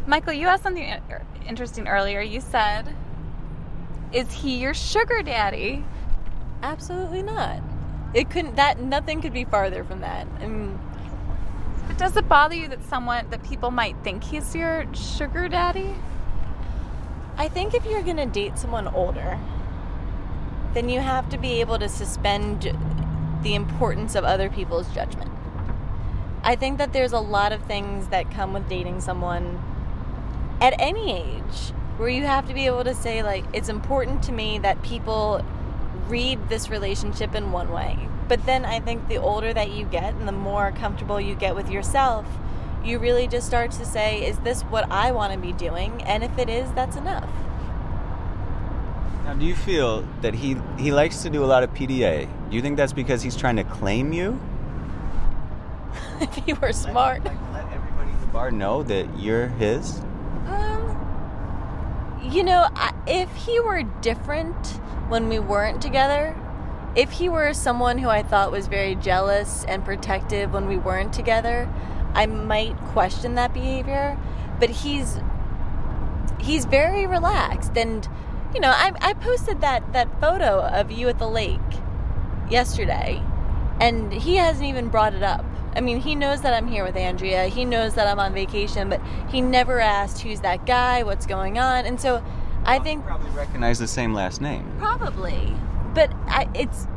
[0.08, 1.02] Michael, you asked something
[1.48, 2.22] interesting earlier.
[2.22, 2.96] You said,
[4.12, 5.84] "Is he your sugar daddy?"
[6.64, 7.60] Absolutely not.
[8.14, 8.56] It couldn't.
[8.56, 10.26] That nothing could be farther from that.
[10.42, 10.80] I mean,
[11.88, 15.96] But does it bother you that someone that people might think he's your sugar daddy?
[17.40, 19.40] I think if you're gonna date someone older,
[20.74, 22.70] then you have to be able to suspend
[23.44, 25.32] the importance of other people's judgment.
[26.44, 29.58] I think that there's a lot of things that come with dating someone
[30.60, 34.34] at any age where you have to be able to say, like, it's important to
[34.34, 35.42] me that people
[36.10, 38.10] read this relationship in one way.
[38.28, 41.56] But then I think the older that you get and the more comfortable you get
[41.56, 42.26] with yourself,
[42.84, 46.02] you really just start to say, is this what I want to be doing?
[46.04, 47.30] And if it is, that's enough.
[49.26, 52.28] Now, do you feel that he he likes to do a lot of PDA?
[52.50, 54.40] Do you think that's because he's trying to claim you?
[56.22, 57.24] if he were smart.
[57.24, 60.00] Like, let everybody in the bar know that you're his?
[60.48, 64.56] Um, you know, I, if he were different
[65.10, 66.36] when we weren't together,
[66.96, 71.14] if he were someone who I thought was very jealous and protective when we weren't
[71.14, 71.70] together,
[72.14, 74.18] I might question that behavior.
[74.60, 75.20] But he's
[76.40, 78.08] he's very relaxed and
[78.54, 81.60] you know, I, I posted that, that photo of you at the lake
[82.50, 83.22] yesterday
[83.80, 85.46] and he hasn't even brought it up.
[85.76, 87.48] I mean, he knows that I'm here with Andrea.
[87.48, 91.60] He knows that I'm on vacation, but he never asked who's that guy, what's going
[91.60, 91.86] on.
[91.86, 92.24] And so
[92.66, 94.70] I think Probably recognize the same last name.
[94.80, 95.54] Probably.
[95.94, 96.88] But I, it's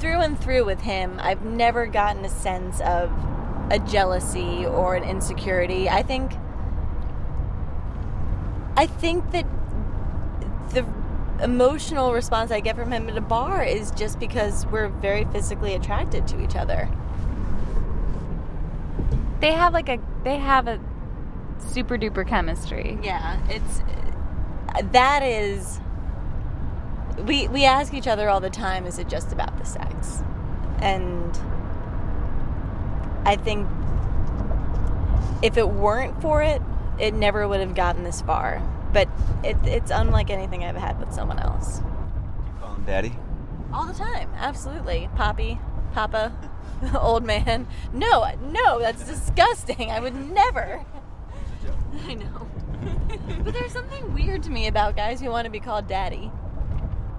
[0.00, 1.20] through and through with him.
[1.22, 3.10] I've never gotten a sense of
[3.70, 5.88] a jealousy or an insecurity.
[5.88, 6.32] I think
[8.76, 9.46] I think that
[10.70, 10.86] the
[11.42, 15.74] emotional response I get from him at a bar is just because we're very physically
[15.74, 16.88] attracted to each other.
[19.40, 20.80] They have like a they have a
[21.58, 22.98] super duper chemistry.
[23.02, 23.82] Yeah, it's
[24.92, 25.80] that is
[27.26, 30.22] we we ask each other all the time is it just about the sex
[30.80, 31.38] and
[33.24, 33.66] i think
[35.42, 36.62] if it weren't for it
[36.98, 38.62] it never would have gotten this far.
[38.92, 39.08] But
[39.42, 41.80] it, it's unlike anything i've had with someone else.
[41.80, 43.12] You Call him daddy.
[43.72, 44.30] all the time.
[44.36, 45.08] Absolutely.
[45.16, 45.58] Poppy.
[45.94, 46.32] Papa.
[46.94, 47.66] Old man.
[47.92, 49.90] No no that's disgusting.
[49.90, 50.84] I would never.
[52.06, 52.46] I know.
[53.42, 56.30] But there's something weird to me about guys who want to be called daddy.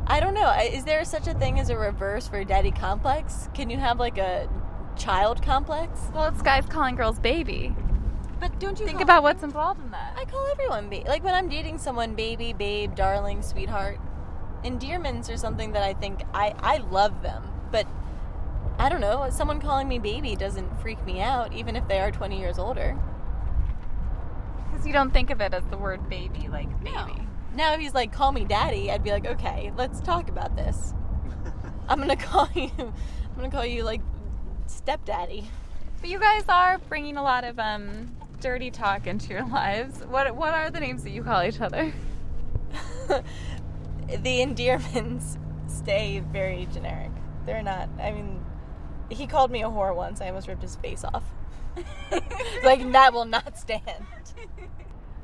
[0.06, 0.49] I don't know.
[0.60, 3.49] Is there such a thing as a reverse for daddy complex?
[3.54, 4.47] Can you have like a
[4.94, 6.00] child complex?
[6.14, 7.76] Well, it's guys calling girls baby.
[8.39, 10.16] But don't you Think call- about what's involved in that.
[10.18, 11.08] I call everyone baby.
[11.08, 14.00] Like when I'm dating someone, baby, babe, darling, sweetheart.
[14.64, 17.86] Endearments are something that I think I I love them, but
[18.80, 19.28] I don't know.
[19.30, 22.98] Someone calling me baby doesn't freak me out, even if they are 20 years older.
[24.72, 27.28] Because you don't think of it as the word baby, like baby.
[27.56, 30.94] Now if he's like, call me daddy, I'd be like, okay, let's talk about this.
[31.89, 32.72] I'm gonna call you.
[32.80, 34.02] I'm gonna call you like
[34.68, 35.45] stepdaddy.
[36.01, 39.99] But you guys are bringing a lot of um, dirty talk into your lives.
[40.05, 41.93] What what are the names that you call each other?
[44.07, 45.38] the endearments
[45.68, 47.11] stay very generic.
[47.45, 47.89] They're not.
[48.01, 48.43] I mean,
[49.09, 50.22] he called me a whore once.
[50.22, 51.24] I almost ripped his face off.
[52.64, 54.05] like that will not stand.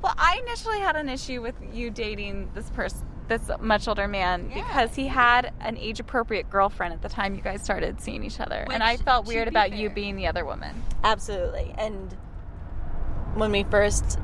[0.01, 4.51] Well, I initially had an issue with you dating this person, this much older man,
[4.53, 8.39] because he had an age appropriate girlfriend at the time you guys started seeing each
[8.41, 10.83] other, and I felt weird about you being the other woman.
[11.03, 11.73] Absolutely.
[11.77, 12.11] And
[13.35, 14.19] when we first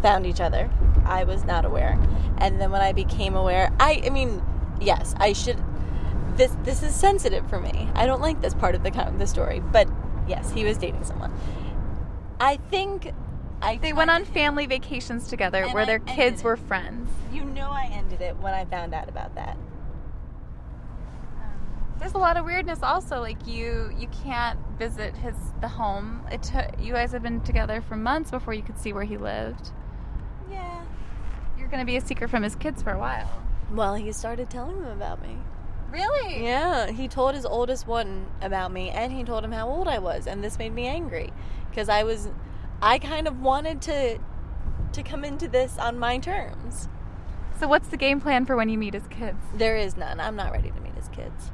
[0.00, 0.70] found each other,
[1.04, 1.98] I was not aware.
[2.38, 4.42] And then when I became aware, I I mean,
[4.80, 5.62] yes, I should
[6.36, 7.88] this this is sensitive for me.
[7.94, 9.88] I don't like this part of the the story, but
[10.26, 11.32] yes, he was dating someone.
[12.40, 13.12] I think
[13.62, 16.44] I They went on family vacations together where I their kids it.
[16.44, 17.08] were friends.
[17.32, 19.56] you know I ended it when I found out about that.
[21.36, 23.20] Um, there's a lot of weirdness also.
[23.20, 26.22] Like you, you can't visit his the home.
[26.30, 29.16] It took you guys have been together for months before you could see where he
[29.16, 29.70] lived.
[30.50, 30.84] Yeah.
[31.58, 33.30] You're gonna be a secret from his kids for a while.
[33.72, 35.38] Well, he started telling them about me.
[35.90, 36.42] Really?
[36.44, 39.98] Yeah, he told his oldest one about me, and he told him how old I
[39.98, 41.32] was, and this made me angry
[41.70, 42.30] because I was,
[42.82, 44.18] I kind of wanted to,
[44.92, 46.88] to come into this on my terms.
[47.60, 49.38] So what's the game plan for when you meet his kids?
[49.54, 50.18] There is none.
[50.18, 51.52] I'm not ready to meet his kids.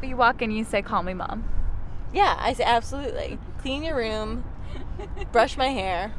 [0.00, 1.48] But you walk in, you say, "Call me mom."
[2.12, 3.38] Yeah, I say absolutely.
[3.62, 4.44] Clean your room,
[5.32, 6.12] brush my hair,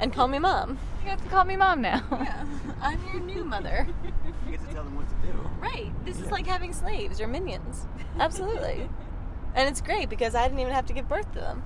[0.00, 0.78] and call me mom.
[1.04, 2.02] You have to call me mom now.
[2.10, 2.44] Yeah,
[2.82, 3.86] I'm your new mother.
[4.44, 5.38] You get to tell them what to do.
[5.60, 5.92] Right.
[6.04, 7.86] This is like having slaves or minions.
[8.18, 8.88] Absolutely.
[9.54, 11.62] and it's great because I didn't even have to give birth to them.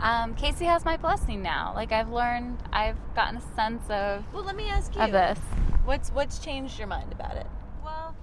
[0.00, 1.72] Um, Casey has my blessing now.
[1.74, 5.02] Like I've learned, I've gotten a sense of Well, let me ask you.
[5.02, 5.38] of this.
[5.84, 7.46] What's what's changed your mind about it?
[7.82, 8.14] Well,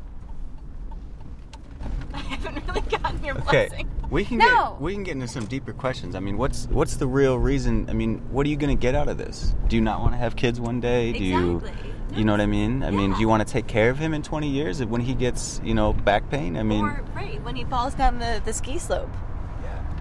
[2.14, 3.90] I haven't really gotten your Okay, blessing.
[4.10, 4.46] we can No.
[4.74, 6.16] get we can get into some deeper questions.
[6.16, 7.90] I mean, what's what's the real reason?
[7.90, 9.54] I mean, what are you going to get out of this?
[9.68, 11.12] Do you not want to have kids one day?
[11.12, 11.92] Do you Exactly.
[12.16, 12.84] you know what I mean?
[12.84, 15.14] I mean, do you want to take care of him in 20 years when he
[15.14, 16.56] gets, you know, back pain?
[16.56, 19.10] I mean, or right when he falls down the, the ski slope.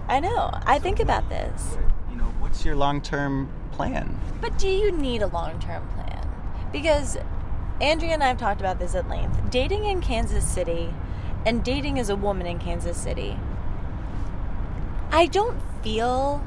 [0.07, 0.51] I know.
[0.65, 1.77] I think about this.
[2.11, 4.19] you know, what's your long-term plan?
[4.39, 6.29] But do you need a long term plan?
[6.71, 7.17] Because
[7.81, 9.49] Andrea and I have talked about this at length.
[9.49, 10.93] Dating in Kansas City
[11.45, 13.37] and dating as a woman in Kansas City,
[15.11, 16.45] I don't feel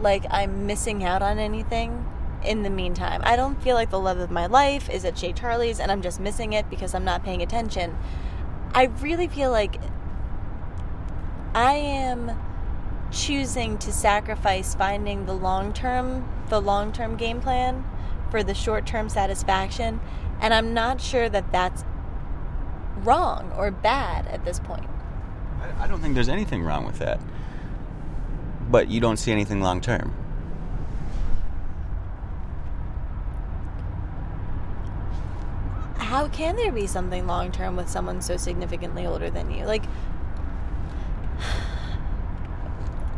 [0.00, 2.06] like I'm missing out on anything
[2.44, 3.22] in the meantime.
[3.24, 6.02] I don't feel like the love of my life is at Chez Charlie's and I'm
[6.02, 7.96] just missing it because I'm not paying attention.
[8.74, 9.80] I really feel like
[11.54, 12.32] I am
[13.14, 17.84] choosing to sacrifice finding the long term the long term game plan
[18.30, 20.00] for the short term satisfaction
[20.40, 21.84] and i'm not sure that that's
[23.04, 24.86] wrong or bad at this point.
[25.60, 27.20] I, I don't think there's anything wrong with that.
[28.70, 30.14] But you don't see anything long term.
[35.96, 39.64] How can there be something long term with someone so significantly older than you?
[39.64, 39.84] Like,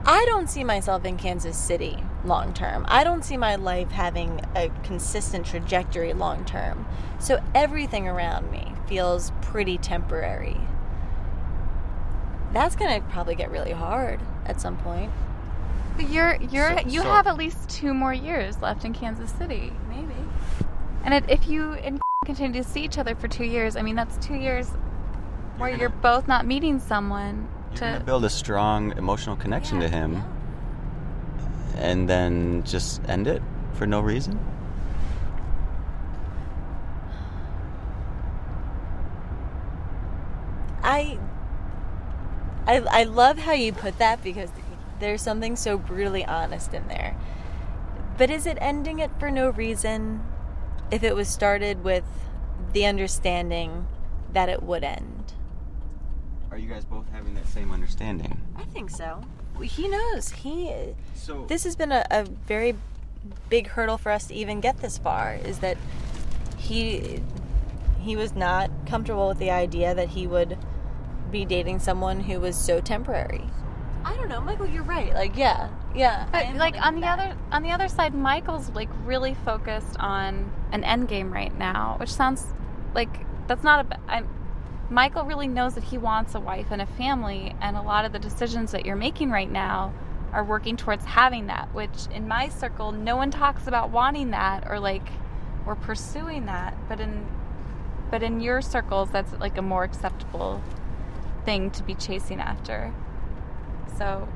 [0.09, 2.85] I don't see myself in Kansas City long term.
[2.89, 6.87] I don't see my life having a consistent trajectory long term.
[7.19, 10.61] So everything around me feels pretty temporary.
[12.53, 15.11] That's going to probably get really hard at some point.
[15.97, 19.33] But you're you're So- you so- have at least two more years left in Kansas
[19.33, 19.73] City.
[19.89, 20.15] Maybe.
[21.03, 23.97] And it, if you and continue to see each other for two years, I mean
[23.97, 24.69] that's two years
[25.59, 30.23] where you're both not meeting someone to Build a strong emotional connection to him.
[31.77, 33.43] And then just end it
[33.75, 34.39] for no reason?
[40.83, 41.19] I,
[42.67, 44.51] I I love how you put that because
[45.01, 47.17] there's something so brutally honest in there.
[48.17, 50.23] But is it ending it for no reason
[50.91, 52.05] if it was started with
[52.73, 53.87] the understanding
[54.33, 55.35] that it would end?
[56.57, 58.41] Are you guys both having that same understanding?
[58.57, 59.23] I think so.
[59.61, 60.31] He knows.
[60.31, 60.73] He
[61.15, 62.75] So this has been a, a very
[63.51, 65.77] big hurdle for us to even get this far is that
[66.57, 67.21] he
[68.01, 70.57] he was not comfortable with the idea that he would
[71.31, 73.45] be dating someone who was so temporary.
[74.03, 75.13] I don't know, Michael, you're right.
[75.13, 75.69] Like, yeah.
[75.95, 76.27] Yeah.
[76.33, 77.19] But like on the back.
[77.19, 81.97] other on the other side, Michael's like really focused on an end game right now,
[82.01, 82.47] which sounds
[82.95, 83.85] like that's not a.
[83.85, 84.27] ba- I'm,
[84.89, 88.13] Michael really knows that he wants a wife and a family, and a lot of
[88.13, 89.93] the decisions that you're making right now
[90.33, 91.73] are working towards having that.
[91.75, 95.09] Which in my circle, no one talks about wanting that or like
[95.67, 97.27] or pursuing that, but in
[98.11, 100.63] but in your circles, that's like a more acceptable
[101.45, 102.95] thing to be chasing after.
[103.99, 104.29] So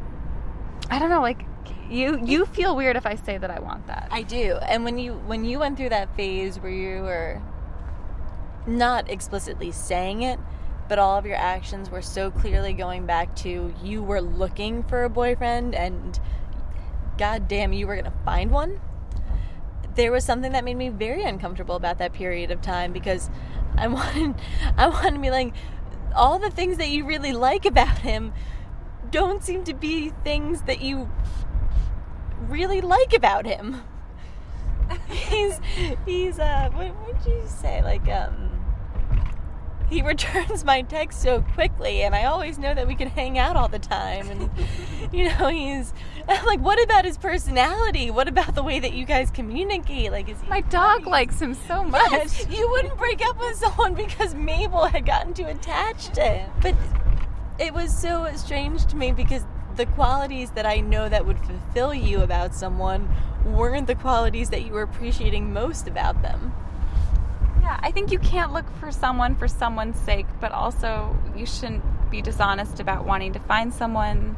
[0.90, 1.44] I don't know, like
[1.88, 4.08] you you feel weird if I say that I want that.
[4.10, 4.56] I do.
[4.56, 7.40] And when you when you went through that phase where you were
[8.66, 10.38] not explicitly saying it,
[10.88, 15.04] but all of your actions were so clearly going back to you were looking for
[15.04, 16.18] a boyfriend and
[17.16, 18.80] god damn you were going to find one.
[19.94, 23.30] There was something that made me very uncomfortable about that period of time because
[23.76, 24.34] I wanted
[24.76, 25.54] I wanted to be like
[26.14, 28.32] all the things that you really like about him
[29.10, 31.10] don't seem to be things that you
[32.48, 33.82] really like about him.
[35.08, 35.60] he's
[36.04, 38.49] he's uh what would you say like um
[39.90, 43.56] he returns my text so quickly and I always know that we can hang out
[43.56, 44.50] all the time and
[45.12, 45.92] you know he's
[46.28, 50.28] I'm like what about his personality what about the way that you guys communicate like
[50.28, 52.10] is he My dog likes him so much.
[52.12, 56.50] Yes, you wouldn't break up with someone because Mabel had gotten too attached to him
[56.62, 56.74] but
[57.58, 59.44] it was so strange to me because
[59.76, 63.08] the qualities that I know that would fulfill you about someone
[63.44, 66.52] weren't the qualities that you were appreciating most about them.
[67.60, 71.84] Yeah, I think you can't look for someone for someone's sake, but also you shouldn't
[72.10, 74.36] be dishonest about wanting to find someone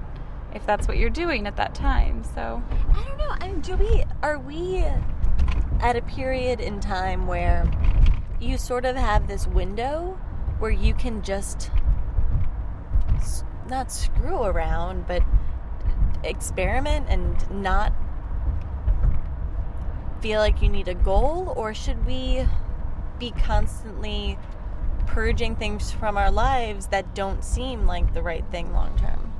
[0.55, 2.25] if that's what you're doing at that time.
[2.35, 2.63] So
[2.93, 3.31] I don't know.
[3.31, 4.85] I mean, do we are we
[5.81, 7.71] at a period in time where
[8.41, 10.19] you sort of have this window
[10.59, 11.71] where you can just
[13.69, 15.23] not screw around, but
[16.25, 17.93] experiment and not
[20.21, 22.47] feel like you need a goal, or should we
[23.23, 24.37] be constantly
[25.07, 29.32] purging things from our lives that don't seem like the right thing long term?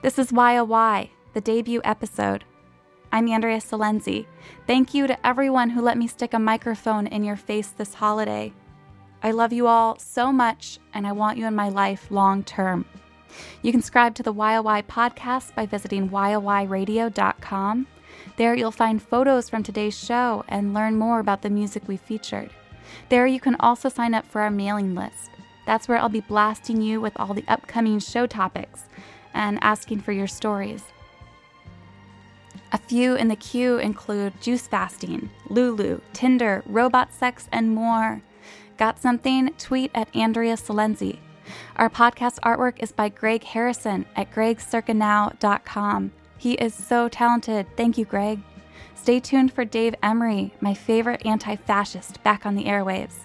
[0.00, 2.44] This is Why a Why, the debut episode.
[3.10, 4.26] I'm Andrea Silenzi.
[4.64, 8.52] Thank you to everyone who let me stick a microphone in your face this holiday.
[9.24, 12.84] I love you all so much, and I want you in my life long term.
[13.60, 17.86] You can subscribe to the YOY podcast by visiting yoyradio.com.
[18.36, 22.50] There you'll find photos from today's show and learn more about the music we featured.
[23.08, 25.30] There you can also sign up for our mailing list.
[25.66, 28.84] That's where I'll be blasting you with all the upcoming show topics
[29.38, 30.84] and asking for your stories.
[32.72, 38.20] A few in the queue include juice fasting, Lulu, Tinder, robot sex, and more.
[38.76, 39.54] Got something?
[39.56, 41.18] Tweet at Andrea Silenzi.
[41.76, 46.12] Our podcast artwork is by Greg Harrison at gregcircanow.com.
[46.36, 47.66] He is so talented.
[47.76, 48.40] Thank you, Greg.
[48.94, 53.20] Stay tuned for Dave Emory, my favorite anti fascist, back on the airwaves.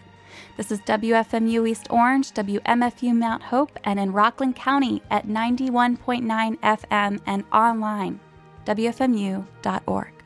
[0.56, 7.20] This is WFMU East Orange, WMFU Mount Hope, and in Rockland County at 91.9 FM
[7.26, 8.20] and online,
[8.66, 10.23] WFMU.org.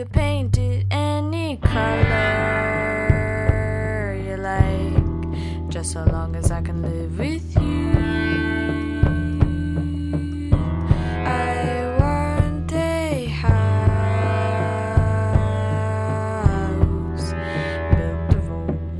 [0.00, 1.84] could paint it any color
[4.26, 7.92] you like, just so long as I can live with you.
[11.26, 13.74] I want a house
[17.92, 18.48] built of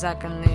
[0.00, 0.47] just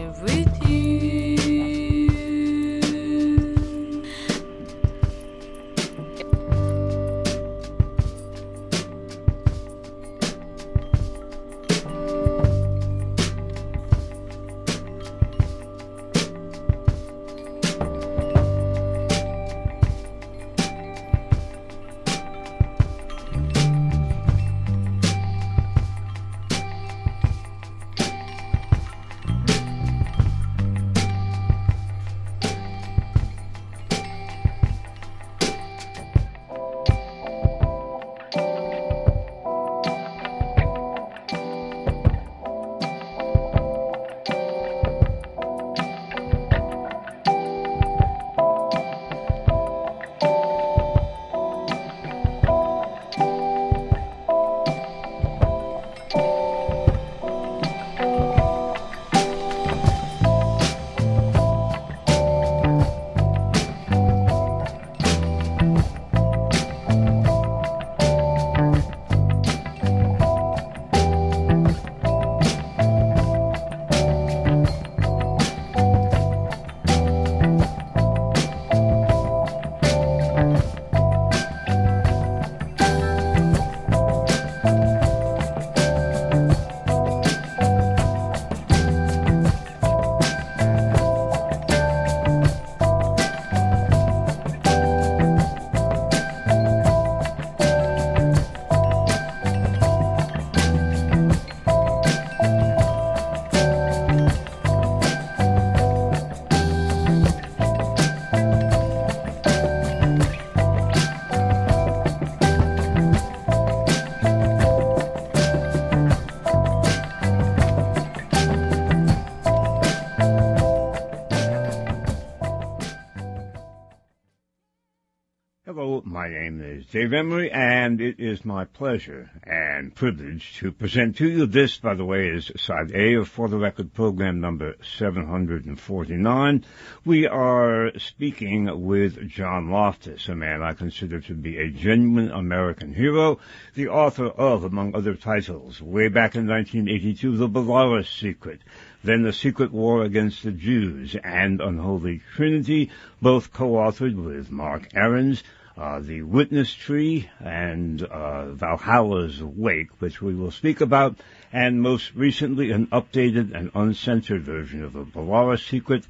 [126.24, 131.28] my name is Dave Emory, and it is my pleasure and privilege to present to
[131.28, 136.64] you this, by the way, is side A of For the Record program number 749.
[137.04, 142.94] We are speaking with John Loftus, a man I consider to be a genuine American
[142.94, 143.40] hero,
[143.74, 148.62] the author of, among other titles, way back in 1982, The Belarus Secret,
[149.04, 155.44] then The Secret War Against the Jews and Unholy Trinity, both co-authored with Mark Aarons,
[155.78, 161.18] uh, The Witness Tree and uh, Valhalla's Wake, which we will speak about,
[161.52, 166.06] and most recently an updated and uncensored version of The Belarus Secret,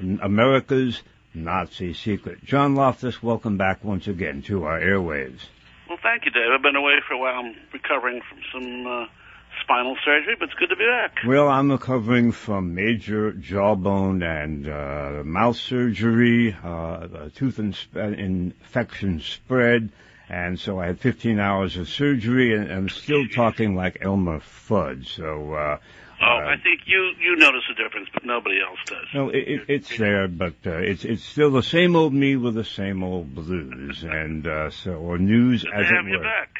[0.00, 1.02] America's
[1.34, 2.44] Nazi Secret.
[2.44, 5.40] John Loftus, welcome back once again to our airwaves.
[5.88, 6.50] Well, thank you, Dave.
[6.54, 7.40] I've been away for a while.
[7.40, 9.06] I'm recovering from some uh,
[9.68, 11.18] spinal surgery, but it's good to be back.
[11.26, 19.20] Well, I'm recovering from major jawbone and uh, mouth surgery, uh, tooth ins- uh, infection
[19.20, 19.90] spread,
[20.30, 25.06] and so I had 15 hours of surgery, and I'm still talking like Elmer Fudd.
[25.06, 25.78] So, uh,
[26.20, 29.06] Oh, I think you you notice a difference, but nobody else does.
[29.14, 32.56] no, it, it, it's there, but uh, it's it's still the same old me with
[32.56, 36.18] the same old blues, and uh, so or news Good as to have it you
[36.18, 36.24] were.
[36.24, 36.58] back.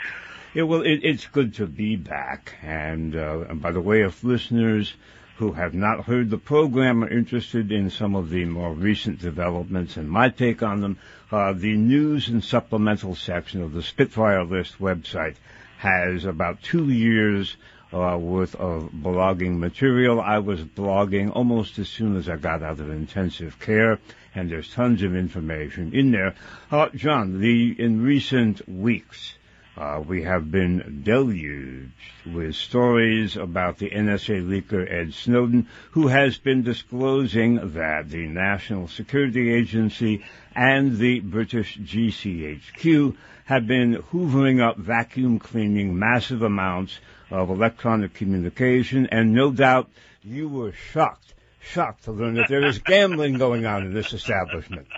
[0.55, 2.55] Yeah, well, it, it's good to be back.
[2.63, 4.95] And, uh, and by the way, if listeners
[5.37, 9.97] who have not heard the program are interested in some of the more recent developments
[9.97, 10.99] and my take on them,
[11.31, 15.37] uh, the news and supplemental section of the Spitfire List website
[15.77, 17.57] has about two years
[17.93, 20.21] uh, worth of blogging material.
[20.21, 23.99] I was blogging almost as soon as I got out of intensive care,
[24.35, 26.35] and there's tons of information in there.
[26.71, 29.35] Uh, John, the in recent weeks,
[29.79, 31.93] uh, we have been deluged
[32.27, 38.89] with stories about the NSA leaker Ed Snowden, who has been disclosing that the National
[38.89, 40.25] Security Agency
[40.55, 46.99] and the British GCHQ have been hoovering up, vacuum cleaning massive amounts
[47.31, 49.89] of electronic communication, and no doubt
[50.25, 54.89] you were shocked, shocked to learn that there is gambling going on in this establishment.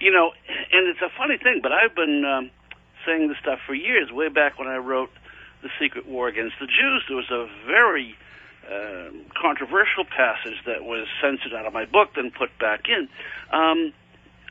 [0.00, 0.32] You know,
[0.72, 2.50] and it's a funny thing, but I've been um,
[3.06, 4.10] saying this stuff for years.
[4.10, 5.10] Way back when I wrote
[5.62, 8.16] The Secret War Against the Jews, there was a very
[8.70, 13.08] uh, controversial passage that was censored out of my book, then put back in.
[13.52, 13.92] Um,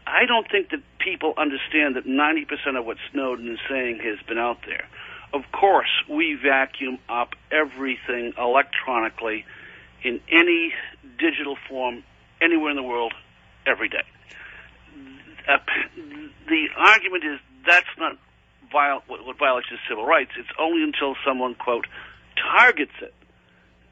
[0.05, 4.39] I don't think that people understand that 90% of what Snowden is saying has been
[4.39, 4.87] out there.
[5.33, 9.45] Of course, we vacuum up everything electronically
[10.03, 10.73] in any
[11.19, 12.03] digital form
[12.41, 13.13] anywhere in the world
[13.67, 14.03] every day.
[15.47, 15.57] Uh,
[16.47, 18.17] the argument is that's not
[19.39, 20.31] viol- what, what violates his civil rights.
[20.37, 21.87] It's only until someone quote
[22.35, 23.13] targets it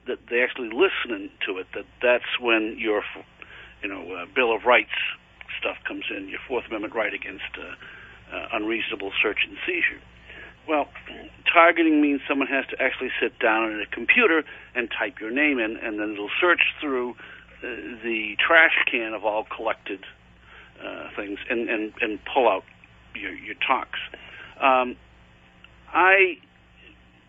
[0.07, 3.03] that they actually listen to it that that's when your
[3.81, 4.93] you know uh, Bill of Rights
[5.59, 10.01] stuff comes in, your Fourth Amendment right against uh, uh, unreasonable search and seizure.
[10.67, 10.89] Well,
[11.51, 14.43] targeting means someone has to actually sit down at a computer
[14.75, 17.11] and type your name in, and then it'll search through
[17.63, 17.67] uh,
[18.03, 20.03] the trash can of all collected
[20.83, 22.63] uh, things and, and, and pull out
[23.15, 23.99] your, your talks.
[24.61, 24.97] Um,
[25.97, 26.37] I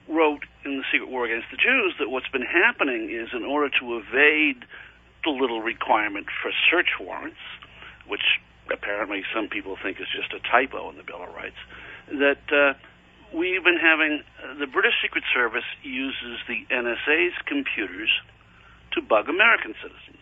[0.09, 3.73] wrote in The Secret War Against the Jews that what's been happening is in order
[3.81, 4.61] to evade
[5.25, 7.41] the little requirement for search warrants,
[8.07, 8.21] which
[8.71, 11.57] apparently some people think is just a typo in the Bill of Rights,
[12.13, 12.77] that uh,
[13.33, 18.13] we've been having uh, the British Secret Service uses the NSA's computers
[18.93, 20.21] to bug American citizens,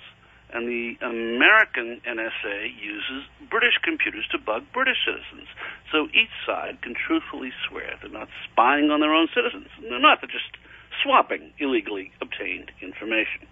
[0.52, 5.48] and the American NSA uses British computers to bug British citizens.
[5.90, 9.68] So each side can truthfully swear they're not spying on their own citizens.
[9.80, 10.20] They're not.
[10.20, 10.56] They're just
[11.02, 13.46] swapping illegally obtained information.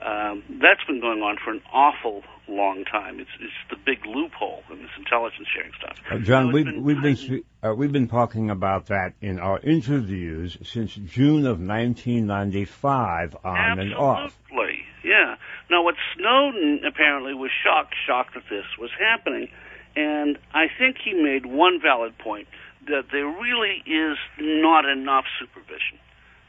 [0.00, 3.20] Um, that's been going on for an awful long time.
[3.20, 5.96] It's it's the big loophole in this intelligence sharing stuff.
[6.10, 10.94] Uh, John, we've we've been uh, we've been talking about that in our interviews since
[10.94, 14.36] June of 1995, on and off.
[14.48, 15.36] Absolutely, yeah.
[15.70, 19.48] Now, what Snowden apparently was shocked, shocked that this was happening,
[19.96, 22.48] and I think he made one valid point
[22.86, 25.98] that there really is not enough supervision.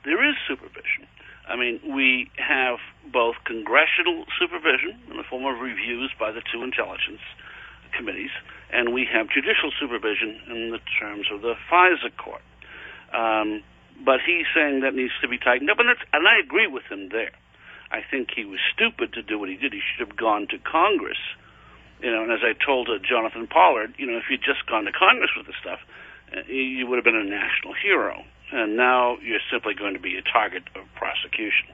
[0.04, 1.08] There is supervision.
[1.52, 2.80] I mean, we have
[3.12, 7.20] both congressional supervision in the form of reviews by the two intelligence
[7.92, 8.32] committees,
[8.72, 12.42] and we have judicial supervision in the terms of the FISA court.
[13.14, 13.64] Um,
[14.04, 17.10] but he's saying that needs to be tightened up, and, and I agree with him
[17.10, 17.36] there.
[17.92, 19.74] I think he was stupid to do what he did.
[19.74, 21.20] He should have gone to Congress.
[22.00, 24.86] You know, and as I told uh, Jonathan Pollard, you know, if you'd just gone
[24.86, 25.80] to Congress with this stuff,
[26.32, 28.24] uh, you would have been a national hero.
[28.52, 31.68] And now you're simply going to be a target of prosecution.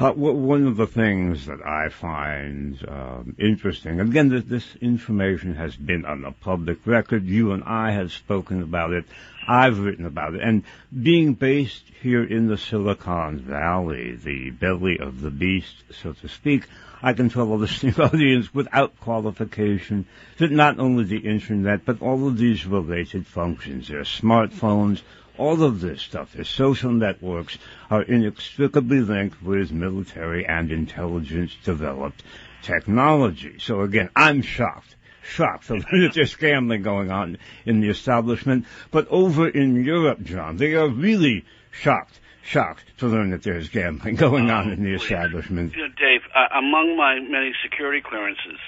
[0.00, 5.76] Uh, one of the things that I find um, interesting, again, this, this information has
[5.76, 7.24] been on the public record.
[7.24, 9.04] You and I have spoken about it.
[9.46, 10.40] I've written about it.
[10.42, 16.28] And being based here in the Silicon Valley, the belly of the beast, so to
[16.28, 16.64] speak,
[17.02, 20.06] I can tell a listening audience without qualification
[20.38, 25.02] that not only the internet, but all of these related functions, their smartphones,
[25.40, 27.56] all of this stuff, the social networks,
[27.88, 32.22] are inextricably linked with military and intelligence developed
[32.62, 33.58] technology.
[33.58, 34.96] So again, I'm shocked.
[35.22, 38.66] Shocked to learn that there's gambling going on in the establishment.
[38.90, 44.16] But over in Europe, John, they are really shocked, shocked to learn that there's gambling
[44.26, 45.72] going on in the establishment.
[45.72, 48.60] Dave, uh, among my many security clearances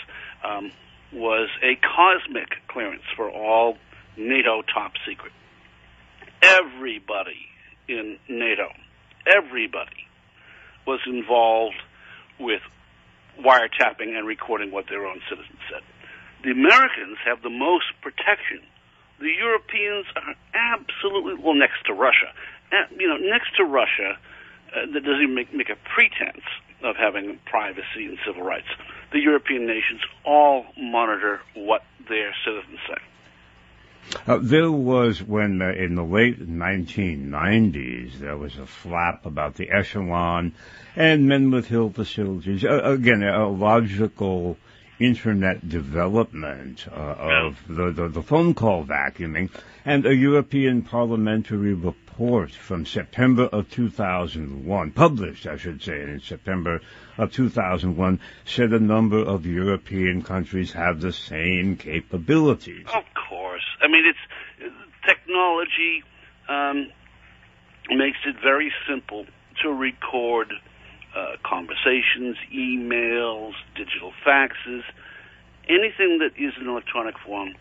[0.43, 0.73] um,
[1.12, 3.77] was a cosmic clearance for all
[4.16, 5.33] NATO top secret.
[6.43, 7.47] Everybody
[7.88, 8.68] in NATO,
[9.26, 10.07] everybody
[10.86, 11.76] was involved
[12.38, 12.61] with
[13.38, 15.82] wiretapping and recording what their own citizens said.
[16.45, 18.61] The Americans have the most protection.
[19.20, 22.34] The Europeans are absolutely well next to Russia.
[22.99, 24.18] You know, next to Russia,
[24.74, 26.43] uh, that doesn't even make, make a pretense
[26.82, 28.66] of having privacy and civil rights.
[29.12, 32.99] The European nations all monitor what their citizens say.
[34.26, 39.70] Uh, there was when uh, in the late 1990s there was a flap about the
[39.70, 40.53] echelon
[40.96, 42.64] and Menwith Hill facilities.
[42.64, 44.57] Uh, again, a logical
[44.98, 49.50] internet development uh, of the, the, the phone call vacuuming
[49.84, 56.80] and a European parliamentary report from September of 2001, published, I should say, in September
[57.18, 62.86] of 2001, said a number of European countries have the same capabilities.
[62.92, 63.64] Of course.
[63.80, 64.72] I mean, it's
[65.06, 66.04] technology
[66.48, 66.90] um,
[67.90, 69.26] makes it very simple
[69.62, 70.52] to record
[71.14, 74.82] uh, conversations, emails, digital faxes,
[75.68, 77.54] anything that is in electronic form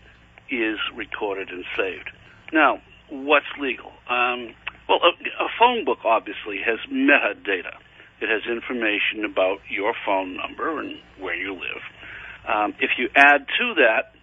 [0.50, 2.10] is recorded and saved.
[2.54, 3.92] Now, what's legal?
[4.10, 4.54] Um,
[4.88, 7.76] well, a, a phone book obviously has metadata.
[8.22, 11.84] It has information about your phone number and where you live.
[12.48, 14.14] Um, if you add to that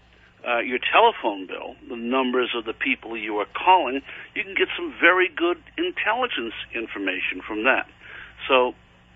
[0.46, 4.01] uh, your telephone bill, the numbers of the people you are calling,
[4.34, 7.86] you can get some very good intelligence information from that.
[8.46, 8.74] So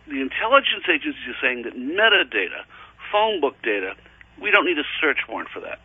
[0.08, 2.66] the intelligence agencies are saying that metadata,
[3.10, 3.94] phone book data,
[4.40, 5.78] we don't need a search warrant for that.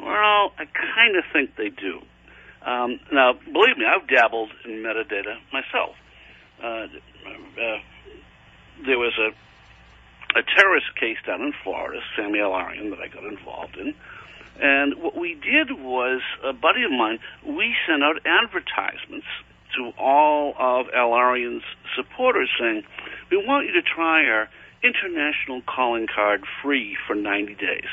[0.00, 2.00] Well, I kind of think they do.
[2.64, 5.94] Um, now, believe me, I've dabbled in metadata myself.
[6.62, 6.86] Uh,
[7.60, 7.78] uh,
[8.84, 9.30] there was a
[10.34, 13.94] a terrorist case down in Florida, Sami Al Arian, that I got involved in.
[14.60, 19.26] And what we did was, a buddy of mine, we sent out advertisements
[19.76, 21.62] to all of Al Arian's
[21.96, 22.84] supporters saying,
[23.30, 24.48] we want you to try our
[24.82, 27.90] international calling card free for 90 days.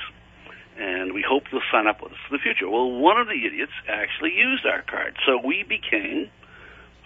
[0.77, 2.69] And we hope you'll sign up with us in the future.
[2.69, 5.15] Well, one of the idiots actually used our card.
[5.25, 6.29] So we became,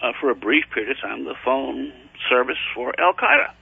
[0.02, 1.92] uh, for a brief period of time, the phone
[2.28, 3.52] service for Al Qaeda.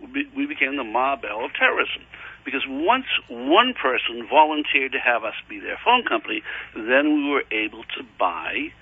[0.00, 2.02] We, became the Ma Bell of terrorism.
[2.44, 6.42] Because once one person volunteered to have us be their phone company,
[6.74, 8.72] then we were able to buy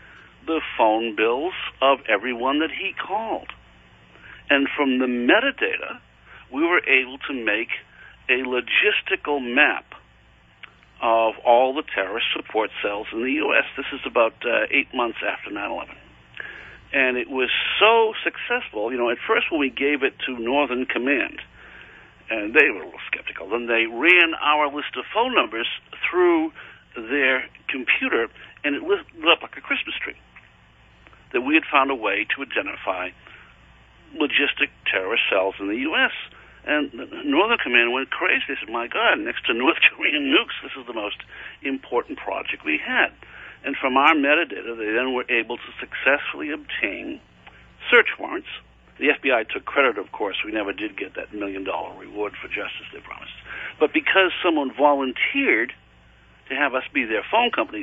[0.47, 3.49] the phone bills of everyone that he called.
[4.51, 6.01] And from the metadata,
[6.53, 7.71] we were able to make
[8.29, 9.87] a logistical map
[11.03, 13.65] of all the terrorist support cells in the U.S.
[13.77, 15.95] This is about uh, eight months after 9 11.
[16.95, 17.51] And it was
[17.81, 18.93] so successful.
[18.93, 21.43] You know, at first when we gave it to Northern Command,
[22.31, 25.67] and they were a little skeptical, then they ran our list of phone numbers
[26.09, 26.53] through
[26.95, 28.29] their computer,
[28.63, 30.15] and it lit up like a Christmas tree.
[31.33, 33.11] That we had found a way to identify
[34.15, 36.15] logistic terrorist cells in the U.S.
[36.65, 36.95] And
[37.27, 38.45] Northern Command went crazy.
[38.47, 41.19] They said, "My God, next to North Korean nukes, this is the most
[41.63, 43.11] important project we had."
[43.65, 47.21] And from our metadata, they then were able to successfully obtain
[47.91, 48.49] search warrants.
[48.99, 50.37] The FBI took credit, of course.
[50.45, 53.33] We never did get that million dollar reward for justice they promised.
[53.81, 55.73] But because someone volunteered
[56.49, 57.83] to have us be their phone company,